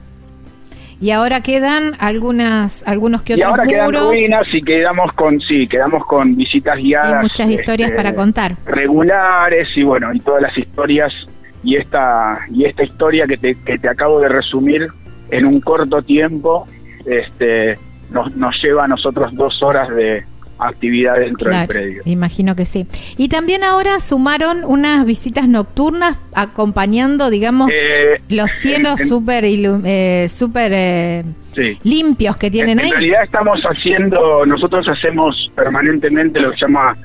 Y 1.02 1.10
ahora 1.10 1.42
quedan 1.42 1.94
algunas, 2.00 2.88
algunos 2.88 3.24
que 3.24 3.34
Y 3.34 3.38
otros 3.38 3.50
ahora 3.50 3.64
quedan 3.64 3.92
ruinas 3.92 4.48
y 4.54 4.62
quedamos 4.62 5.12
con, 5.14 5.42
sí, 5.42 5.68
quedamos 5.68 6.06
con 6.06 6.36
visitas 6.36 6.78
guiadas. 6.78 7.14
Hay 7.14 7.22
muchas 7.24 7.50
historias 7.50 7.90
este, 7.90 7.98
para 7.98 8.14
contar. 8.14 8.56
Regulares 8.68 9.68
y 9.76 9.82
bueno, 9.82 10.14
y 10.14 10.20
todas 10.20 10.44
las 10.44 10.56
historias 10.56 11.12
y 11.64 11.76
esta 11.76 12.46
y 12.52 12.66
esta 12.66 12.84
historia 12.84 13.26
que 13.26 13.38
te, 13.38 13.56
que 13.56 13.80
te 13.80 13.90
acabo 13.90 14.20
de 14.20 14.30
resumir 14.30 14.90
en 15.32 15.46
un 15.48 15.60
corto 15.60 16.04
tiempo, 16.04 16.68
este, 17.08 17.80
nos, 18.12 18.36
nos 18.36 18.62
lleva 18.62 18.86
a 18.86 18.88
nosotros 18.88 19.34
dos 19.34 19.64
horas 19.64 19.90
de 19.90 20.24
actividad 20.62 21.16
dentro 21.18 21.50
Claro, 21.50 21.60
del 21.60 21.68
predio. 21.68 22.02
imagino 22.06 22.56
que 22.56 22.66
sí. 22.66 22.86
Y 23.18 23.30
también 23.30 23.64
ahora 23.64 24.00
sumaron 24.00 24.64
unas 24.64 25.06
visitas 25.06 25.48
nocturnas 25.48 26.18
acompañando, 26.36 27.30
digamos, 27.30 27.70
Eh, 27.74 28.22
los 28.30 28.52
cielos 28.52 29.02
en- 29.02 29.08
súper 29.08 29.44
eh, 29.46 30.28
súper 30.30 30.72
eh, 30.76 31.24
sí. 31.54 31.78
limpios 31.84 32.38
que 32.38 32.52
tienen 32.52 32.80
en, 32.80 32.86
ahí. 32.86 32.90
en 32.92 32.96
realidad 32.96 33.24
estamos 33.24 33.60
haciendo, 33.64 34.46
nosotros 34.46 34.88
hacemos 34.88 35.52
permanentemente 35.56 36.40
lo 36.40 36.52
que 36.52 36.58
se 36.58 36.66
llama 36.68 36.96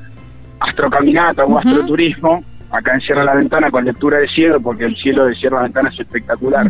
astrocaminata 0.61 1.45
o 1.45 1.49
Ujú. 1.49 1.59
astroturismo, 1.59 2.45
acá 2.71 2.95
en 2.95 3.01
Sierra 3.01 3.25
La 3.25 3.35
Ventana 3.35 3.71
con 3.71 3.85
lectura 3.85 4.19
de 4.19 4.29
cielo, 4.29 4.61
porque 4.61 4.85
el 4.85 4.97
cielo 4.97 5.27
de 5.27 5.35
Sierra 5.35 5.57
La 5.59 5.63
Ventana 5.65 5.91
es 5.93 6.01
espectacular. 6.01 6.67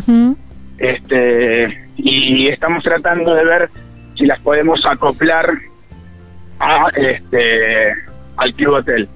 Este 0.77 1.85
Y 1.97 2.47
estamos 2.49 2.83
tratando 2.83 3.33
de 3.33 3.43
ver 3.43 3.69
si 4.15 4.25
las 4.25 4.39
podemos 4.41 4.79
acoplar 4.85 5.51
a 6.59 6.87
este 6.95 7.91
al 8.37 8.53
Club 8.53 8.75
Hotel, 8.75 9.07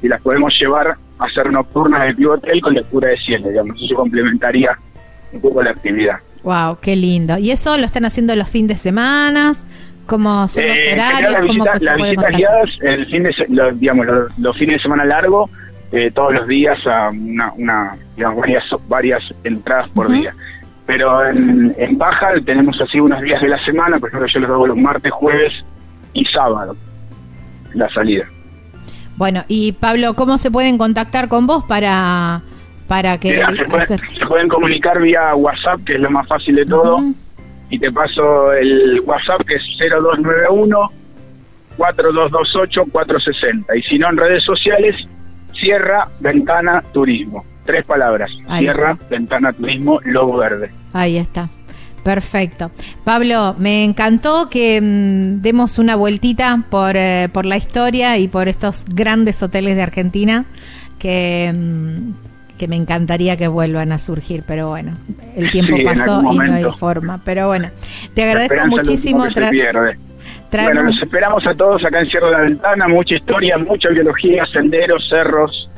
si 0.00 0.08
las 0.08 0.20
podemos 0.20 0.52
llevar 0.60 0.94
hacer 1.18 1.50
nocturnas 1.50 2.02
del 2.02 2.14
Club 2.16 2.32
Hotel 2.32 2.60
con 2.60 2.74
lectura 2.74 3.08
de 3.08 3.16
cielo, 3.18 3.48
digamos, 3.48 3.80
eso 3.82 3.94
complementaría 3.94 4.76
un 5.32 5.40
poco 5.40 5.62
la 5.62 5.70
actividad. 5.70 6.16
Wow, 6.42 6.78
qué 6.80 6.94
lindo. 6.94 7.38
¿Y 7.38 7.50
eso 7.50 7.76
lo 7.78 7.84
están 7.84 8.04
haciendo 8.04 8.36
los 8.36 8.48
fines 8.48 8.68
de 8.68 8.74
semana? 8.76 9.54
¿Cómo 10.06 10.46
son 10.46 10.66
los 10.68 10.76
Eh, 10.76 10.92
horarios? 10.92 11.32
las 11.32 11.40
¿Cómo 11.40 11.52
visitas, 11.54 11.78
se 11.80 11.84
las 11.86 11.96
puede 11.98 12.10
visitas 12.12 12.32
contactar? 12.32 12.38
guiadas, 12.38 12.98
el 12.98 13.06
fin 13.06 13.22
de, 13.24 13.32
se- 13.32 13.46
lo- 13.48 13.72
digamos, 13.72 14.06
los, 14.06 14.38
los 14.38 14.56
fines 14.56 14.76
de 14.76 14.82
semana 14.82 15.04
largo, 15.04 15.50
eh, 15.92 16.10
todos 16.14 16.34
los 16.34 16.46
días 16.46 16.78
a 16.86 17.08
una, 17.08 17.52
una 17.56 17.96
digamos, 18.14 18.38
varias, 18.40 18.64
varias 18.88 19.22
entradas 19.42 19.88
por 19.90 20.10
día. 20.10 20.32
Pero 20.86 21.26
en, 21.26 21.74
en 21.78 21.98
baja 21.98 22.28
tenemos 22.44 22.80
así 22.80 23.00
unos 23.00 23.20
días 23.22 23.40
de 23.42 23.48
la 23.48 23.64
semana, 23.64 23.98
por 23.98 24.08
ejemplo 24.10 24.28
yo 24.32 24.40
los 24.40 24.50
hago 24.50 24.66
los 24.68 24.76
martes, 24.76 25.10
jueves 25.12 25.52
y 26.16 26.24
sábado, 26.26 26.76
la 27.74 27.88
salida. 27.90 28.24
Bueno, 29.16 29.44
y 29.48 29.72
Pablo, 29.72 30.14
¿cómo 30.14 30.36
se 30.38 30.50
pueden 30.50 30.76
contactar 30.78 31.28
con 31.28 31.46
vos 31.46 31.64
para, 31.64 32.42
para 32.86 33.18
que 33.18 33.30
Mira, 33.32 33.50
se, 33.52 33.64
pueden, 33.64 33.82
hacer- 33.82 34.00
se 34.18 34.26
pueden 34.26 34.48
comunicar 34.48 35.00
vía 35.00 35.34
WhatsApp, 35.34 35.80
que 35.86 35.94
es 35.94 36.00
lo 36.00 36.10
más 36.10 36.26
fácil 36.28 36.56
de 36.56 36.66
todo, 36.66 36.98
y 37.70 37.78
te 37.78 37.90
paso 37.92 38.52
el 38.52 39.00
WhatsApp 39.04 39.42
que 39.46 39.54
es 39.54 39.62
0291 39.78 40.90
4228 41.76 42.84
460 42.92 43.76
y 43.76 43.82
si 43.82 43.98
no 43.98 44.08
en 44.10 44.16
redes 44.16 44.44
sociales 44.44 44.96
Sierra 45.58 46.08
Ventana 46.20 46.82
Turismo. 46.92 47.44
Tres 47.64 47.84
palabras. 47.84 48.30
Ahí 48.48 48.60
Sierra 48.64 48.92
está. 48.92 49.04
Ventana 49.08 49.52
Turismo 49.52 50.00
Logo 50.04 50.36
Verde. 50.36 50.70
Ahí 50.92 51.16
está. 51.16 51.48
Perfecto. 52.06 52.70
Pablo, 53.02 53.56
me 53.58 53.82
encantó 53.82 54.48
que 54.48 54.80
mm, 54.80 55.42
demos 55.42 55.80
una 55.80 55.96
vueltita 55.96 56.62
por, 56.70 56.96
eh, 56.96 57.28
por 57.32 57.44
la 57.46 57.56
historia 57.56 58.16
y 58.16 58.28
por 58.28 58.46
estos 58.46 58.84
grandes 58.84 59.42
hoteles 59.42 59.74
de 59.74 59.82
Argentina 59.82 60.44
que, 61.00 61.52
mm, 61.52 62.56
que 62.58 62.68
me 62.68 62.76
encantaría 62.76 63.36
que 63.36 63.48
vuelvan 63.48 63.90
a 63.90 63.98
surgir, 63.98 64.44
pero 64.46 64.68
bueno, 64.68 64.92
el 65.34 65.50
tiempo 65.50 65.74
Sí, 65.76 65.82
pasó 65.82 66.22
y 66.32 66.38
no 66.38 66.54
hay 66.54 66.64
forma. 66.78 67.20
Pero 67.24 67.48
bueno, 67.48 67.70
te 68.14 68.22
agradezco 68.22 68.68
muchísimo 68.68 69.26
tra- 69.26 69.50
bueno 70.66 70.84
los 70.84 71.02
esperamos 71.02 71.44
a 71.44 71.54
todos 71.54 71.84
acá 71.84 72.00
en 72.00 72.06
Sierra 72.06 72.26
de 72.28 72.32
la 72.34 72.40
Ventana 72.42 72.86
mucha 72.86 73.16
historia 73.16 73.58
mucha 73.58 73.88
biología 73.88 74.44
senderos 74.52 75.04
cerros 75.08 75.68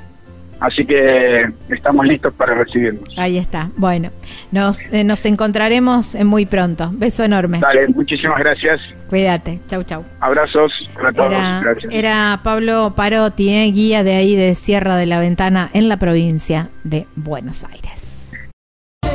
así 0.60 0.84
que 0.84 1.46
estamos 1.68 2.06
listos 2.06 2.32
para 2.34 2.54
recibirnos 2.54 3.16
Ahí 3.16 3.38
está. 3.38 3.70
Bueno, 3.76 4.10
nos, 4.52 4.92
eh, 4.92 5.04
nos 5.04 5.24
encontraremos 5.26 6.14
eh, 6.14 6.24
muy 6.24 6.46
pronto. 6.46 6.90
Beso 6.92 7.24
enorme. 7.24 7.58
dale 7.60 7.88
muchísimas 7.88 8.38
gracias 8.38 8.80
Cuídate. 9.08 9.60
Chau, 9.68 9.82
chau. 9.84 10.04
abrazos 10.20 10.72
para 10.94 11.12
todos 11.12 11.30
Era, 11.32 11.60
gracias 11.62 11.92
era 11.92 12.40
Pablo 12.44 12.92
Parotti, 12.94 13.48
eh, 13.48 13.70
guía 13.72 14.04
de 14.04 14.14
ahí 14.14 14.36
de 14.36 14.54
Sierra 14.54 14.96
de 14.96 15.06
la 15.06 15.18
Ventana 15.18 15.70
en 15.72 15.88
la 15.88 15.96
provincia 15.96 16.68
de 16.84 17.06
Buenos 17.16 17.64
Aires. 17.64 17.97